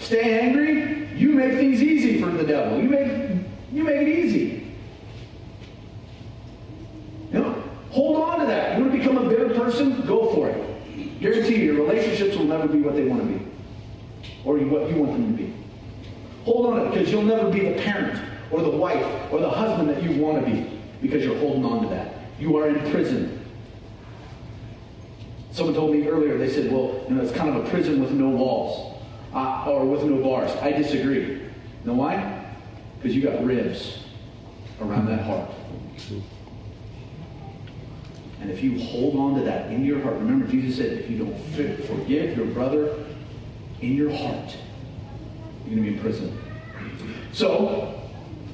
Stay 0.00 0.40
angry, 0.40 1.08
you 1.16 1.30
make 1.30 1.54
things 1.54 1.82
easy 1.82 2.20
for 2.20 2.30
the 2.30 2.44
devil. 2.44 2.78
You 2.78 2.90
make, 2.90 3.08
you 3.72 3.84
make 3.84 3.96
it 3.96 4.18
easy. 4.18 4.66
You 7.32 7.40
know, 7.40 7.64
hold 7.90 8.16
on 8.16 8.40
to 8.40 8.46
that. 8.46 8.76
You 8.76 8.84
want 8.84 8.92
to 8.92 8.98
become 8.98 9.16
a 9.16 9.28
bitter 9.28 9.48
person? 9.54 10.06
Go 10.06 10.34
for 10.34 10.50
it. 10.50 10.67
Guarantee 11.20 11.56
you, 11.56 11.72
your 11.72 11.86
relationships 11.86 12.36
will 12.36 12.44
never 12.44 12.68
be 12.68 12.80
what 12.80 12.94
they 12.94 13.04
want 13.04 13.22
to 13.22 13.26
be. 13.26 13.44
Or 14.44 14.56
what 14.56 14.90
you 14.90 14.96
want 14.96 15.12
them 15.12 15.36
to 15.36 15.42
be. 15.42 15.54
Hold 16.44 16.66
on 16.66 16.76
to 16.76 16.86
it 16.86 16.90
because 16.90 17.10
you'll 17.10 17.22
never 17.22 17.50
be 17.50 17.60
the 17.60 17.80
parent 17.82 18.22
or 18.50 18.62
the 18.62 18.70
wife 18.70 19.04
or 19.32 19.40
the 19.40 19.50
husband 19.50 19.88
that 19.90 20.02
you 20.02 20.22
want 20.22 20.44
to 20.44 20.50
be 20.50 20.80
because 21.02 21.24
you're 21.24 21.38
holding 21.38 21.64
on 21.64 21.82
to 21.82 21.88
that. 21.88 22.14
You 22.38 22.56
are 22.56 22.68
in 22.68 22.90
prison. 22.90 23.44
Someone 25.50 25.74
told 25.74 25.92
me 25.92 26.06
earlier, 26.06 26.38
they 26.38 26.48
said, 26.48 26.70
well, 26.70 27.04
you 27.08 27.16
know, 27.16 27.22
it's 27.22 27.32
kind 27.32 27.54
of 27.54 27.66
a 27.66 27.68
prison 27.68 28.00
with 28.00 28.12
no 28.12 28.28
walls 28.28 29.02
uh, 29.34 29.64
or 29.68 29.84
with 29.84 30.04
no 30.04 30.22
bars. 30.22 30.50
I 30.62 30.72
disagree. 30.72 31.24
You 31.24 31.50
know 31.84 31.94
why? 31.94 32.54
Because 32.96 33.14
you 33.14 33.22
got 33.22 33.44
ribs 33.44 34.04
around 34.80 35.06
that 35.06 35.22
heart. 35.22 35.50
And 38.40 38.50
if 38.50 38.62
you 38.62 38.78
hold 38.78 39.16
on 39.16 39.34
to 39.34 39.42
that 39.42 39.70
in 39.70 39.84
your 39.84 40.00
heart, 40.00 40.14
remember 40.16 40.46
Jesus 40.46 40.76
said, 40.76 40.98
if 40.98 41.10
you 41.10 41.18
don't 41.18 41.36
forgive 41.86 42.36
your 42.36 42.46
brother 42.46 43.04
in 43.80 43.94
your 43.94 44.10
heart, 44.10 44.56
you're 45.66 45.76
going 45.76 45.84
to 45.84 45.90
be 45.90 45.96
in 45.96 46.00
prison. 46.00 46.38
So, 47.32 48.00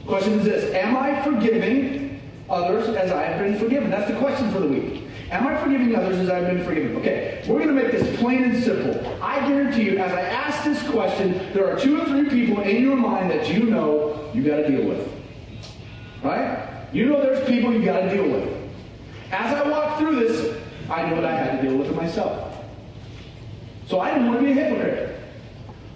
question 0.07 0.39
is 0.39 0.45
this 0.45 0.75
Am 0.75 0.97
I 0.97 1.23
forgiving 1.23 2.21
others 2.49 2.89
as 2.89 3.13
I 3.13 3.23
have 3.25 3.41
been 3.41 3.59
forgiven? 3.59 3.91
That's 3.91 4.11
the 4.11 4.19
question 4.19 4.51
for 4.51 4.61
the 4.61 4.69
week. 4.69 5.05
Am 5.31 5.47
I 5.47 5.57
forgiving 5.63 5.95
others 5.95 6.19
as 6.19 6.29
I've 6.29 6.47
been 6.47 6.65
forgiven? 6.65 6.97
Okay, 6.97 7.43
we're 7.49 7.59
going 7.59 7.75
to 7.75 7.83
make 7.83 7.93
this 7.93 8.19
plain 8.21 8.45
and 8.45 8.63
simple. 8.63 9.23
I 9.23 9.41
guarantee 9.49 9.85
you, 9.85 9.99
as 9.99 10.13
I 10.13 10.21
ask 10.21 10.65
this 10.65 10.83
question, 10.91 11.53
there 11.53 11.71
are 11.71 11.79
two 11.79 12.01
or 12.01 12.05
three 12.05 12.29
people 12.29 12.63
in 12.63 12.83
your 12.83 12.97
mind 12.97 13.31
that 13.31 13.49
you 13.49 13.65
know 13.65 14.31
you 14.35 14.43
got 14.43 14.57
to 14.57 14.69
deal 14.69 14.87
with. 14.87 15.11
Right? 16.23 16.89
You 16.93 17.07
know 17.07 17.21
there's 17.21 17.47
people 17.49 17.73
you 17.73 17.85
got 17.85 18.01
to 18.01 18.15
deal 18.15 18.29
with. 18.29 18.54
As 19.35 19.53
I 19.53 19.69
walked 19.69 19.99
through 19.99 20.21
this, 20.21 20.63
I 20.89 21.09
knew 21.09 21.17
what 21.17 21.25
I 21.25 21.35
had 21.35 21.61
to 21.61 21.69
deal 21.69 21.77
with 21.77 21.91
it 21.91 21.97
myself. 21.97 22.57
So 23.89 23.99
I 23.99 24.13
didn't 24.13 24.29
want 24.29 24.39
to 24.39 24.45
be 24.45 24.53
a 24.53 24.55
hypocrite. 24.55 25.19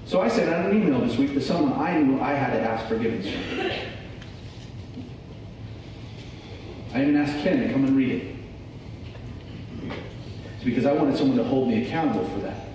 So 0.06 0.20
I 0.20 0.28
sent 0.28 0.50
out 0.50 0.66
an 0.66 0.76
email 0.76 1.00
this 1.00 1.16
week 1.16 1.34
to 1.34 1.40
someone 1.40 1.72
I 1.74 2.00
knew 2.00 2.20
I 2.20 2.32
had 2.32 2.52
to 2.54 2.60
ask 2.60 2.88
forgiveness 2.88 3.32
from. 3.32 3.70
I 6.94 7.02
even 7.02 7.16
asked 7.16 7.38
Ken 7.44 7.60
to 7.62 7.72
come 7.72 7.84
and 7.84 7.96
read 7.96 8.10
it. 8.10 8.36
It's 10.56 10.64
because 10.64 10.84
I 10.84 10.92
wanted 10.92 11.16
someone 11.16 11.36
to 11.36 11.44
hold 11.44 11.68
me 11.68 11.86
accountable 11.86 12.28
for 12.30 12.40
that. 12.40 12.66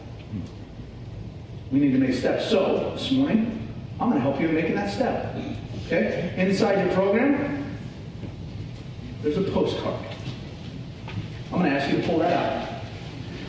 we 1.71 1.79
need 1.79 1.91
to 1.91 1.97
make 1.97 2.13
steps. 2.13 2.49
So, 2.49 2.91
this 2.95 3.11
morning, 3.11 3.67
I'm 3.99 4.09
going 4.09 4.21
to 4.21 4.21
help 4.21 4.39
you 4.39 4.47
in 4.47 4.55
making 4.55 4.75
that 4.75 4.93
step. 4.93 5.35
Okay? 5.87 6.33
Inside 6.37 6.85
your 6.85 6.93
program, 6.93 7.77
there's 9.23 9.37
a 9.37 9.51
postcard. 9.51 10.13
I'm 11.53 11.59
going 11.59 11.71
to 11.71 11.79
ask 11.79 11.91
you 11.91 12.01
to 12.01 12.07
pull 12.07 12.17
that 12.17 12.33
out. 12.33 12.69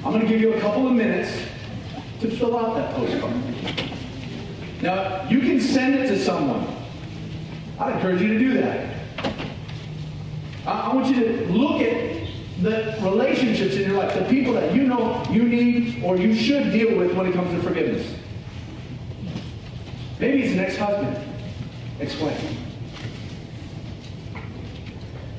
I'm 0.05 0.13
going 0.13 0.21
to 0.21 0.29
give 0.29 0.39
you 0.39 0.53
a 0.53 0.61
couple 0.61 0.87
of 0.87 0.93
minutes 0.93 1.33
to 2.21 2.31
fill 2.37 2.55
out 2.59 2.77
that 2.77 2.95
postcard. 2.95 3.33
Now, 4.83 5.27
you 5.31 5.41
can 5.41 5.59
send 5.59 5.95
it 5.95 6.09
to 6.09 6.23
someone. 6.23 6.67
I'd 7.79 7.95
encourage 7.95 8.21
you 8.21 8.29
to 8.29 8.39
do 8.39 8.55
that. 8.61 8.95
I, 10.67 10.71
I 10.71 10.95
want 10.95 11.07
you 11.07 11.25
to 11.25 11.47
look 11.47 11.81
at 11.81 12.27
the 12.61 12.95
relationships 13.01 13.77
in 13.77 13.89
your 13.89 13.97
life, 13.97 14.13
the 14.13 14.27
people 14.27 14.53
that 14.53 14.75
you 14.75 14.83
know 14.83 15.25
you 15.31 15.45
need 15.45 16.05
or 16.05 16.19
you 16.19 16.35
should 16.35 16.73
deal 16.73 16.99
with 16.99 17.17
when 17.17 17.25
it 17.25 17.33
comes 17.33 17.53
to 17.53 17.67
forgiveness. 17.67 18.07
Maybe 20.21 20.43
it's 20.43 20.53
an 20.53 20.61
ex-husband, 20.61 21.27
ex-wife. 22.01 22.57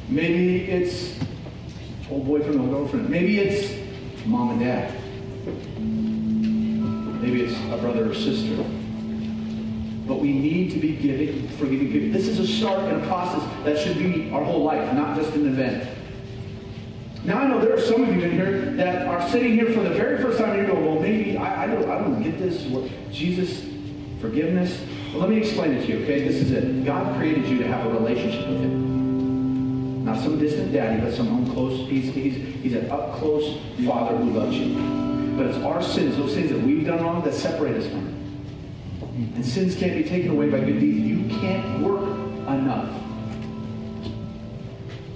Maybe 0.09 0.63
it's 0.63 1.24
old 2.09 2.25
boyfriend 2.25 2.59
or 2.59 2.67
girlfriend. 2.67 3.09
Maybe 3.09 3.39
it's 3.39 3.73
mom 4.25 4.51
and 4.51 4.59
dad. 4.59 4.93
Maybe 7.21 7.43
it's 7.43 7.57
a 7.73 7.77
brother 7.77 8.09
or 8.09 8.13
sister. 8.13 8.55
But 10.07 10.19
we 10.19 10.33
need 10.33 10.71
to 10.71 10.79
be 10.79 10.95
giving, 10.95 11.47
forgiving 11.57 11.91
people. 11.91 12.11
This 12.11 12.27
is 12.27 12.39
a 12.39 12.47
start 12.47 12.83
in 12.83 13.01
a 13.01 13.07
process 13.07 13.43
that 13.63 13.79
should 13.79 13.97
be 13.97 14.29
our 14.31 14.43
whole 14.43 14.63
life, 14.63 14.93
not 14.93 15.17
just 15.17 15.33
an 15.33 15.47
event. 15.47 15.89
Now 17.23 17.39
I 17.39 17.47
know 17.47 17.59
there 17.59 17.73
are 17.73 17.81
some 17.81 18.03
of 18.03 18.15
you 18.15 18.21
in 18.21 18.31
here 18.31 18.61
that 18.75 19.07
are 19.07 19.27
sitting 19.29 19.53
here 19.53 19.71
for 19.73 19.81
the 19.81 19.89
very 19.89 20.21
first 20.21 20.37
time 20.37 20.51
and 20.51 20.67
you 20.67 20.67
go, 20.71 20.79
well, 20.79 20.99
maybe 20.99 21.35
I, 21.37 21.63
I 21.63 21.67
don't 21.67 21.89
I 21.89 21.97
don't 21.97 22.21
get 22.21 22.37
this. 22.37 22.61
What 22.65 22.87
Jesus, 23.11 23.65
forgiveness. 24.21 24.79
Well, 25.11 25.21
let 25.21 25.29
me 25.29 25.37
explain 25.37 25.71
it 25.71 25.87
to 25.87 25.91
you, 25.91 26.03
okay? 26.03 26.27
This 26.27 26.35
is 26.35 26.51
it. 26.51 26.85
God 26.85 27.17
created 27.17 27.47
you 27.47 27.57
to 27.59 27.67
have 27.67 27.87
a 27.87 27.89
relationship 27.89 28.47
with 28.47 28.59
Him. 28.59 28.94
Not 30.15 30.23
some 30.23 30.39
distant 30.39 30.71
daddy, 30.71 31.01
but 31.01 31.13
some 31.13 31.51
close. 31.51 31.89
He's, 31.89 32.13
he's, 32.13 32.35
he's 32.63 32.73
an 32.73 32.89
up 32.89 33.15
close 33.15 33.59
father 33.85 34.15
who 34.15 34.31
loves 34.31 34.55
you. 34.55 34.75
But 35.35 35.47
it's 35.47 35.57
our 35.57 35.83
sins, 35.83 36.15
those 36.15 36.33
things 36.33 36.51
that 36.51 36.61
we've 36.61 36.85
done 36.85 37.03
wrong, 37.03 37.21
that 37.25 37.33
separate 37.33 37.75
us 37.75 37.89
from 37.89 38.05
Him. 38.05 39.33
And 39.35 39.45
sins 39.45 39.75
can't 39.75 39.93
be 39.93 40.05
taken 40.07 40.31
away 40.31 40.49
by 40.49 40.59
good 40.59 40.79
deeds. 40.79 41.05
You 41.05 41.27
can't 41.39 41.81
work 41.83 42.03
enough. 42.47 42.93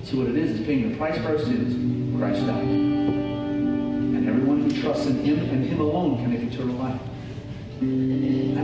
See 0.03 0.17
what 0.17 0.27
it 0.27 0.35
is? 0.35 0.59
It's 0.59 0.67
paying 0.67 0.91
the 0.91 0.97
price 0.97 1.17
for 1.17 1.29
our 1.29 1.39
sins. 1.39 2.19
Christ 2.19 2.45
died. 2.45 2.65
And 2.65 4.27
everyone 4.27 4.69
who 4.69 4.81
trusts 4.81 5.05
in 5.05 5.23
him 5.23 5.39
and 5.39 5.65
him 5.65 5.79
alone 5.79 6.17
can 6.17 6.33
have 6.33 6.43
eternal 6.43 6.75
life. 6.75 6.99
That 7.79 7.85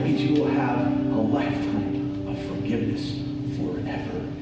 means 0.04 0.22
you 0.22 0.42
will 0.42 0.50
have 0.50 0.80
a 0.80 1.22
lifetime 1.22 2.28
of 2.28 2.38
forgiveness 2.48 3.22
forever 3.56 4.35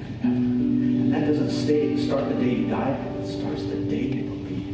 start 2.13 2.29
the 2.29 2.35
day 2.35 2.53
you 2.53 2.67
die. 2.67 2.91
It 2.91 3.25
starts 3.25 3.63
the 3.63 3.75
day 3.89 4.01
you 4.03 4.23
believe. 4.29 4.67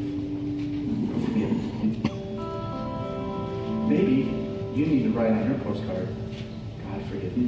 Maybe 3.87 4.13
you 4.77 4.85
need 4.85 5.03
to 5.03 5.09
write 5.11 5.31
on 5.31 5.49
your 5.49 5.59
postcard, 5.59 6.09
God 6.83 7.01
forgive 7.09 7.37
me. 7.37 7.45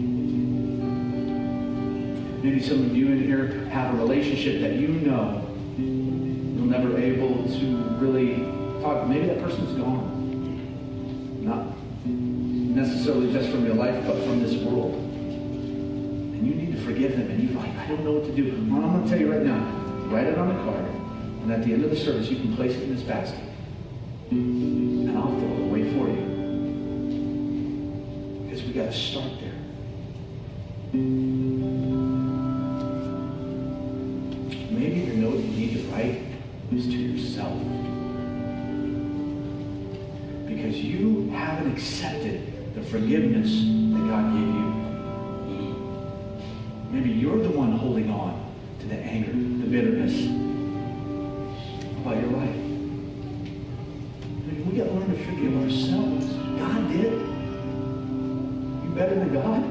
Maybe 2.42 2.64
some 2.64 2.86
of 2.86 2.96
you 2.96 3.08
in 3.08 3.22
here 3.22 3.66
have 3.66 3.94
a 3.94 3.98
relationship 3.98 4.62
that 4.62 4.76
you 4.76 4.88
know 4.88 5.46
you'll 5.78 6.68
never 6.68 6.98
able 6.98 7.44
to 7.50 7.84
really 8.00 8.46
talk. 8.82 9.10
Maybe 9.10 9.26
that 9.28 9.44
person's 9.44 9.74
gone. 9.78 11.44
Not 11.44 11.68
necessarily 12.06 13.34
just 13.34 13.50
from 13.50 13.66
your 13.66 13.76
life, 13.76 14.06
but 14.08 14.24
from 14.24 14.42
this 14.42 14.54
world. 14.64 14.94
And 14.94 16.48
you 16.48 16.56
need 16.56 16.78
to 16.78 16.82
forgive 16.86 17.12
them. 17.12 17.30
And 17.30 17.44
you're 17.44 17.62
like, 17.62 17.76
I 17.76 17.88
don't 17.88 18.06
know 18.06 18.14
what 18.14 18.24
to 18.24 18.32
do. 18.34 18.52
Well, 18.72 18.86
I'm 18.86 18.92
going 18.94 19.04
to 19.04 19.10
tell 19.10 19.20
you 19.20 19.30
right 19.30 19.44
now. 19.46 19.81
Write 20.12 20.28
it 20.28 20.38
on 20.38 20.50
the 20.50 20.56
card. 20.65 20.86
And 21.43 21.52
at 21.54 21.63
the 21.63 21.74
end 21.74 21.86
of 21.86 21.89
the 21.89 21.95
service, 21.95 22.30
you 22.30 22.36
can 22.36 22.54
place 22.54 22.76
it 22.76 22.84
in 22.84 22.93
this 22.93 23.04
basket. 23.04 23.39
And 24.30 25.10
I'll 25.17 25.30
throw 25.39 25.54
it 25.54 25.62
away 25.62 25.84
for 25.93 26.10
you. 26.10 26.26
Because 28.43 28.62
we 28.63 28.74
got 28.74 28.91
to 28.91 28.91
start 28.91 29.39
there. 29.39 29.54
Maybe 34.69 35.06
the 35.06 35.15
note 35.15 35.39
you 35.39 35.47
need 35.47 35.74
to 35.78 35.84
write 35.93 36.24
is 36.74 36.88
to 36.88 36.91
yourself. 36.91 37.58
Because 40.45 40.76
you 40.76 41.30
haven't 41.30 41.71
accepted 41.71 42.76
the 42.76 42.82
forgiveness 42.82 43.50
that 43.93 44.08
God 44.10 44.34
gave 44.34 44.47
you. 44.60 44.71
Maybe 46.91 47.12
you're 47.12 47.41
the 47.41 47.52
one 47.58 47.71
holding 47.78 48.10
on 48.12 48.52
to 48.82 48.88
the 48.88 48.97
anger, 48.97 49.32
bitterness 49.72 50.26
about 52.02 52.18
your 52.22 52.32
life. 52.32 52.56
We 54.68 54.78
got 54.78 54.84
to 54.84 54.92
learn 54.92 55.10
to 55.16 55.24
forgive 55.26 55.56
ourselves. 55.64 56.26
God 56.60 56.92
did. 56.92 57.14
You 58.84 58.92
better 58.94 59.16
than 59.16 59.34
God? 59.34 59.64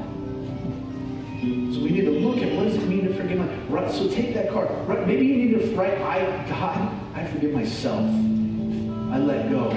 So 1.73 1.81
we 1.83 1.91
need 1.91 2.05
to 2.05 2.11
look 2.11 2.37
at 2.37 2.51
what 2.55 2.63
does 2.65 2.75
it 2.75 2.87
mean 2.87 3.07
to 3.07 3.13
forgive. 3.13 3.71
Right, 3.71 3.91
so 3.91 4.09
take 4.09 4.33
that 4.33 4.49
card. 4.49 4.69
Right, 4.87 5.05
maybe 5.07 5.25
you 5.25 5.35
need 5.35 5.59
to 5.59 5.75
write, 5.75 5.97
I 6.01 6.47
God, 6.49 6.91
I 7.15 7.25
forgive 7.27 7.53
myself. 7.53 8.01
I 8.01 9.19
let 9.19 9.51
go. 9.51 9.71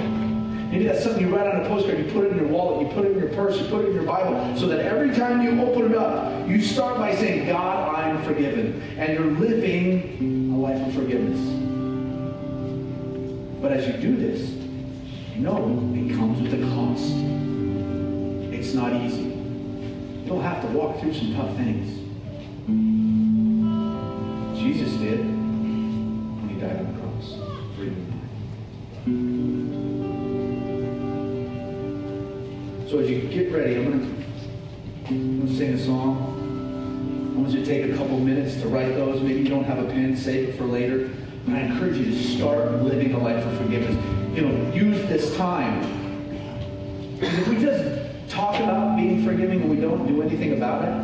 Maybe 0.70 0.86
that's 0.86 1.04
something 1.04 1.22
you 1.22 1.34
write 1.34 1.46
on 1.46 1.64
a 1.64 1.68
postcard, 1.68 1.98
you 1.98 2.10
put 2.12 2.24
it 2.24 2.32
in 2.32 2.38
your 2.38 2.48
wallet, 2.48 2.86
you 2.86 2.92
put 2.94 3.04
it 3.04 3.12
in 3.12 3.18
your 3.18 3.28
purse, 3.28 3.60
you 3.60 3.66
put 3.68 3.84
it 3.84 3.88
in 3.88 3.94
your 3.94 4.04
Bible, 4.04 4.56
so 4.58 4.66
that 4.68 4.80
every 4.80 5.14
time 5.14 5.42
you 5.42 5.62
open 5.62 5.92
it 5.92 5.96
up, 5.96 6.48
you 6.48 6.60
start 6.60 6.98
by 6.98 7.14
saying, 7.14 7.46
God, 7.46 7.83
forgiven. 8.24 8.80
And 8.98 9.14
you're 9.14 9.32
living 9.32 10.52
a 10.54 10.58
life 10.58 10.86
of 10.86 10.94
forgiveness. 10.94 11.40
But 13.60 13.72
as 13.72 13.86
you 13.86 13.94
do 13.94 14.16
this, 14.16 14.50
know 15.36 15.92
it 15.94 16.14
comes 16.14 16.40
with 16.40 16.54
a 16.54 16.66
cost. 16.74 17.12
It's 18.52 18.74
not 18.74 18.92
easy. 18.92 19.32
You'll 20.24 20.40
have 20.40 20.60
to 20.62 20.68
walk 20.68 21.00
through 21.00 21.14
some 21.14 21.34
tough 21.34 21.56
things. 21.56 22.00
Jesus 24.58 24.92
did 24.94 25.20
when 25.20 26.48
he 26.48 26.60
died 26.60 26.78
on 26.78 26.94
the 26.94 27.00
cross 27.00 27.54
So 32.90 33.00
as 33.00 33.10
you 33.10 33.22
get 33.22 33.52
ready, 33.52 33.76
I'm 33.76 33.90
going 35.04 35.46
to 35.46 35.56
sing 35.56 35.74
a 35.74 35.78
song. 35.84 36.33
You 37.34 37.50
to 37.50 37.66
take 37.66 37.90
a 37.90 37.96
couple 37.96 38.20
minutes 38.20 38.54
to 38.62 38.68
write 38.68 38.94
those. 38.94 39.20
Maybe 39.20 39.40
you 39.40 39.48
don't 39.48 39.64
have 39.64 39.80
a 39.80 39.86
pen, 39.86 40.16
save 40.16 40.50
it 40.50 40.56
for 40.56 40.66
later. 40.66 41.10
But 41.44 41.56
I 41.56 41.60
encourage 41.62 41.96
you 41.96 42.04
to 42.04 42.22
start 42.22 42.70
living 42.82 43.12
a 43.12 43.18
life 43.18 43.44
of 43.44 43.56
forgiveness. 43.58 43.96
You 44.36 44.46
know, 44.46 44.72
use 44.72 45.02
this 45.08 45.36
time. 45.36 45.80
Because 47.18 47.36
if 47.38 47.48
we 47.48 47.56
just 47.56 48.30
talk 48.30 48.54
about 48.60 48.96
being 48.96 49.24
forgiving 49.24 49.62
and 49.62 49.70
we 49.70 49.76
don't 49.76 50.06
do 50.06 50.22
anything 50.22 50.52
about 50.52 50.84
it, 50.84 50.94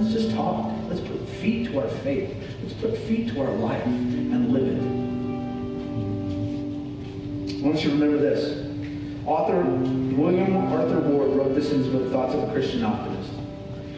let's 0.00 0.14
just 0.14 0.34
talk. 0.34 0.72
Let's 0.88 1.02
put 1.02 1.28
feet 1.28 1.66
to 1.68 1.80
our 1.80 1.88
faith. 1.88 2.34
Let's 2.62 2.74
put 2.74 2.96
feet 2.96 3.28
to 3.34 3.42
our 3.42 3.52
life 3.52 3.84
and 3.84 4.52
live 4.52 4.68
it. 4.68 4.80
I 7.62 7.68
want 7.68 7.84
you 7.84 7.90
to 7.90 7.96
remember 7.96 8.18
this. 8.18 8.64
Author 9.26 9.62
William 9.62 10.56
Arthur 10.72 11.00
Ward 11.00 11.36
wrote 11.36 11.54
this 11.54 11.70
in 11.70 11.80
his 11.80 11.88
book, 11.88 12.10
Thoughts 12.10 12.34
of 12.34 12.48
a 12.48 12.52
Christian 12.52 12.82
Optimist. 12.82 13.15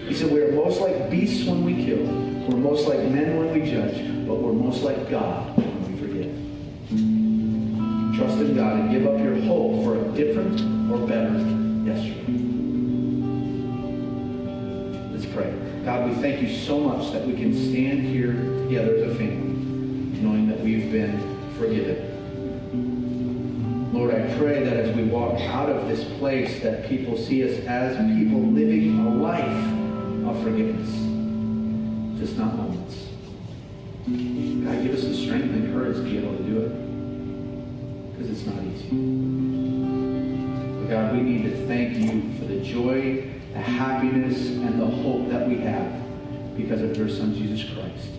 He 0.08 0.14
said, 0.14 0.32
We 0.32 0.40
are 0.40 0.52
most 0.52 0.80
like 0.80 1.10
beasts 1.10 1.46
when 1.46 1.64
we 1.64 1.84
kill. 1.84 1.98
We're 1.98 2.56
most 2.56 2.88
like 2.88 3.00
men 3.00 3.36
when 3.36 3.52
we 3.52 3.70
judge. 3.70 3.98
But 4.26 4.36
we're 4.36 4.54
most 4.54 4.82
like 4.82 5.10
God 5.10 5.54
when 5.58 5.92
we 5.92 5.98
forgive. 6.00 6.32
Trust 8.16 8.38
in 8.38 8.56
God 8.56 8.80
and 8.80 8.90
give 8.90 9.06
up 9.06 9.18
your 9.18 9.38
hope 9.42 9.84
for 9.84 9.96
a 9.96 10.12
different 10.12 10.62
or 10.90 11.06
better 11.06 11.36
yesterday. 11.84 12.24
Let's 15.12 15.26
pray. 15.26 15.52
God, 15.84 16.08
we 16.08 16.14
thank 16.22 16.40
you 16.40 16.56
so 16.56 16.80
much 16.80 17.12
that 17.12 17.26
we 17.26 17.34
can 17.34 17.52
stand 17.52 18.00
here 18.00 18.32
together 18.64 18.94
as 18.96 19.12
a 19.12 19.14
family, 19.14 20.20
knowing 20.22 20.48
that 20.48 20.60
we've 20.60 20.90
been 20.90 21.20
forgiven. 21.58 22.16
Lord, 23.92 24.14
I 24.14 24.38
pray 24.38 24.64
that 24.64 24.76
as 24.78 24.96
we 24.96 25.04
walk 25.04 25.38
out 25.40 25.68
of 25.68 25.86
this 25.86 26.02
place, 26.18 26.62
that 26.62 26.88
people 26.88 27.18
see 27.18 27.44
us 27.44 27.62
as 27.66 27.94
people 28.18 28.40
living 28.40 29.00
a 29.00 29.10
life 29.14 29.77
of 30.30 30.42
forgiveness, 30.42 30.88
just 32.20 32.38
not 32.38 32.56
moments. 32.56 33.06
God, 34.64 34.82
give 34.82 34.94
us 34.94 35.02
the 35.02 35.14
strength 35.14 35.52
and 35.54 35.72
courage 35.72 35.96
to 35.96 36.02
be 36.02 36.18
able 36.18 36.36
to 36.36 36.42
do 36.42 36.60
it, 36.62 36.72
because 38.12 38.30
it's 38.30 38.46
not 38.46 38.62
easy. 38.64 38.88
But 40.80 40.90
God, 40.90 41.12
we 41.14 41.22
need 41.22 41.42
to 41.44 41.66
thank 41.66 41.96
you 41.98 42.38
for 42.38 42.44
the 42.44 42.60
joy 42.62 43.28
the 43.52 43.64
happiness 43.64 44.46
and 44.48 44.80
the 44.80 44.86
hope 44.86 45.28
that 45.30 45.48
we 45.48 45.58
have 45.58 46.56
because 46.56 46.80
of 46.80 46.96
your 46.96 47.08
Son, 47.08 47.34
Jesus 47.34 47.68
Christ. 47.72 48.10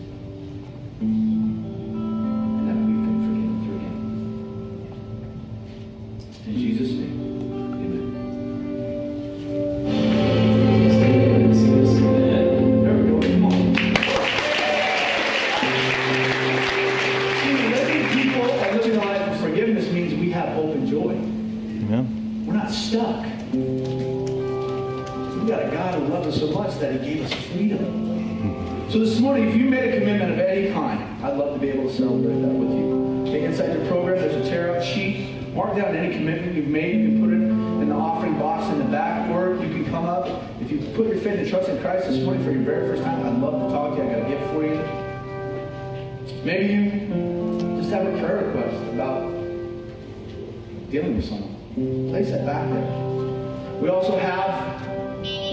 Back 52.45 52.69
there. 52.69 53.79
We 53.81 53.89
also 53.89 54.17
have 54.17 54.81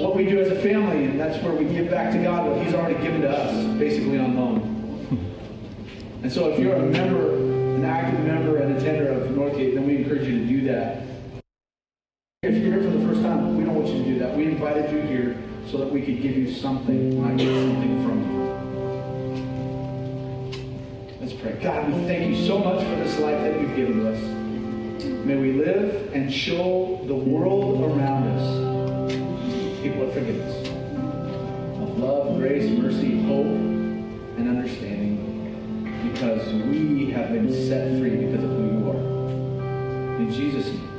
what 0.01 0.15
we 0.15 0.25
do 0.25 0.41
as 0.41 0.49
a 0.49 0.61
family, 0.61 1.05
and 1.05 1.19
that's 1.19 1.43
where 1.43 1.53
we 1.53 1.65
give 1.65 1.91
back 1.91 2.13
to 2.13 2.19
God 2.23 2.49
what 2.49 2.65
He's 2.65 2.75
already 2.75 3.01
given 3.03 3.23
to 3.23 3.31
us, 3.31 3.79
basically 3.79 4.19
on 4.19 4.37
loan. 4.37 4.73
And 6.23 6.33
so 6.33 6.51
if 6.51 6.59
you're 6.59 6.75
a 6.75 6.81
member, 6.81 7.37
an 7.77 7.85
active 7.85 8.19
member 8.21 8.57
and 8.57 8.77
attender 8.77 9.11
of 9.11 9.29
Northgate, 9.31 9.75
then 9.75 9.87
we 9.87 9.97
encourage 9.99 10.27
you 10.27 10.39
to 10.41 10.47
do 10.47 10.65
that. 10.67 11.03
If 12.43 12.55
you're 12.55 12.73
here 12.73 12.83
for 12.83 12.97
the 12.97 13.07
first 13.07 13.23
time, 13.23 13.57
we 13.57 13.65
don't 13.65 13.75
want 13.75 13.89
you 13.89 14.03
to 14.03 14.05
do 14.05 14.19
that. 14.21 14.37
We 14.37 14.47
invited 14.47 14.91
you 14.91 15.03
here 15.03 15.37
so 15.71 15.79
that 15.79 15.89
we 15.89 16.01
could 16.03 16.21
give 16.23 16.37
you 16.37 16.53
something, 16.53 17.23
not 17.23 17.37
get 17.37 17.55
something 17.55 18.03
from 18.03 18.23
you. 18.25 18.37
Let's 21.21 21.35
pray. 21.35 21.53
God, 21.63 21.93
we 21.93 22.07
thank 22.07 22.29
you 22.29 22.47
so 22.47 22.59
much 22.59 22.83
for 22.83 22.97
this 22.97 23.19
life 23.21 23.41
that 23.43 23.61
you've 23.61 23.77
given 23.77 24.07
us. 24.07 24.36
May 25.07 25.37
we 25.37 25.53
live 25.53 26.13
and 26.13 26.33
show 26.33 27.01
the 27.07 27.15
world 27.15 27.83
around 27.83 28.29
us 28.29 29.83
people 29.83 30.03
of 30.09 30.13
forgiveness, 30.13 30.69
of 30.69 31.99
love, 31.99 32.37
grace, 32.39 32.69
mercy, 32.79 33.23
hope, 33.23 33.47
and 33.47 34.49
understanding, 34.49 36.11
because 36.11 36.53
we 36.65 37.11
have 37.13 37.33
been 37.33 37.53
set 37.69 37.99
free 38.01 38.17
because 38.17 38.43
of 38.43 38.51
who 38.51 38.65
you 38.65 38.91
are. 38.91 38.97
In 40.19 40.33
Jesus' 40.33 40.67
name. 40.67 40.93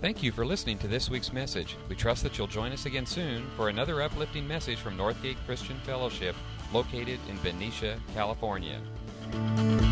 Thank 0.00 0.22
you 0.22 0.32
for 0.32 0.46
listening 0.46 0.78
to 0.78 0.88
this 0.88 1.10
week's 1.10 1.32
message. 1.32 1.76
We 1.88 1.94
trust 1.94 2.22
that 2.22 2.38
you'll 2.38 2.46
join 2.46 2.72
us 2.72 2.86
again 2.86 3.06
soon 3.06 3.46
for 3.56 3.68
another 3.68 4.00
uplifting 4.00 4.46
message 4.48 4.78
from 4.78 4.96
Northgate 4.96 5.36
Christian 5.44 5.78
Fellowship, 5.80 6.34
located 6.72 7.18
in 7.28 7.36
Benicia, 7.42 7.98
California. 8.14 8.80
Thank 9.32 9.82
you. 9.82 9.89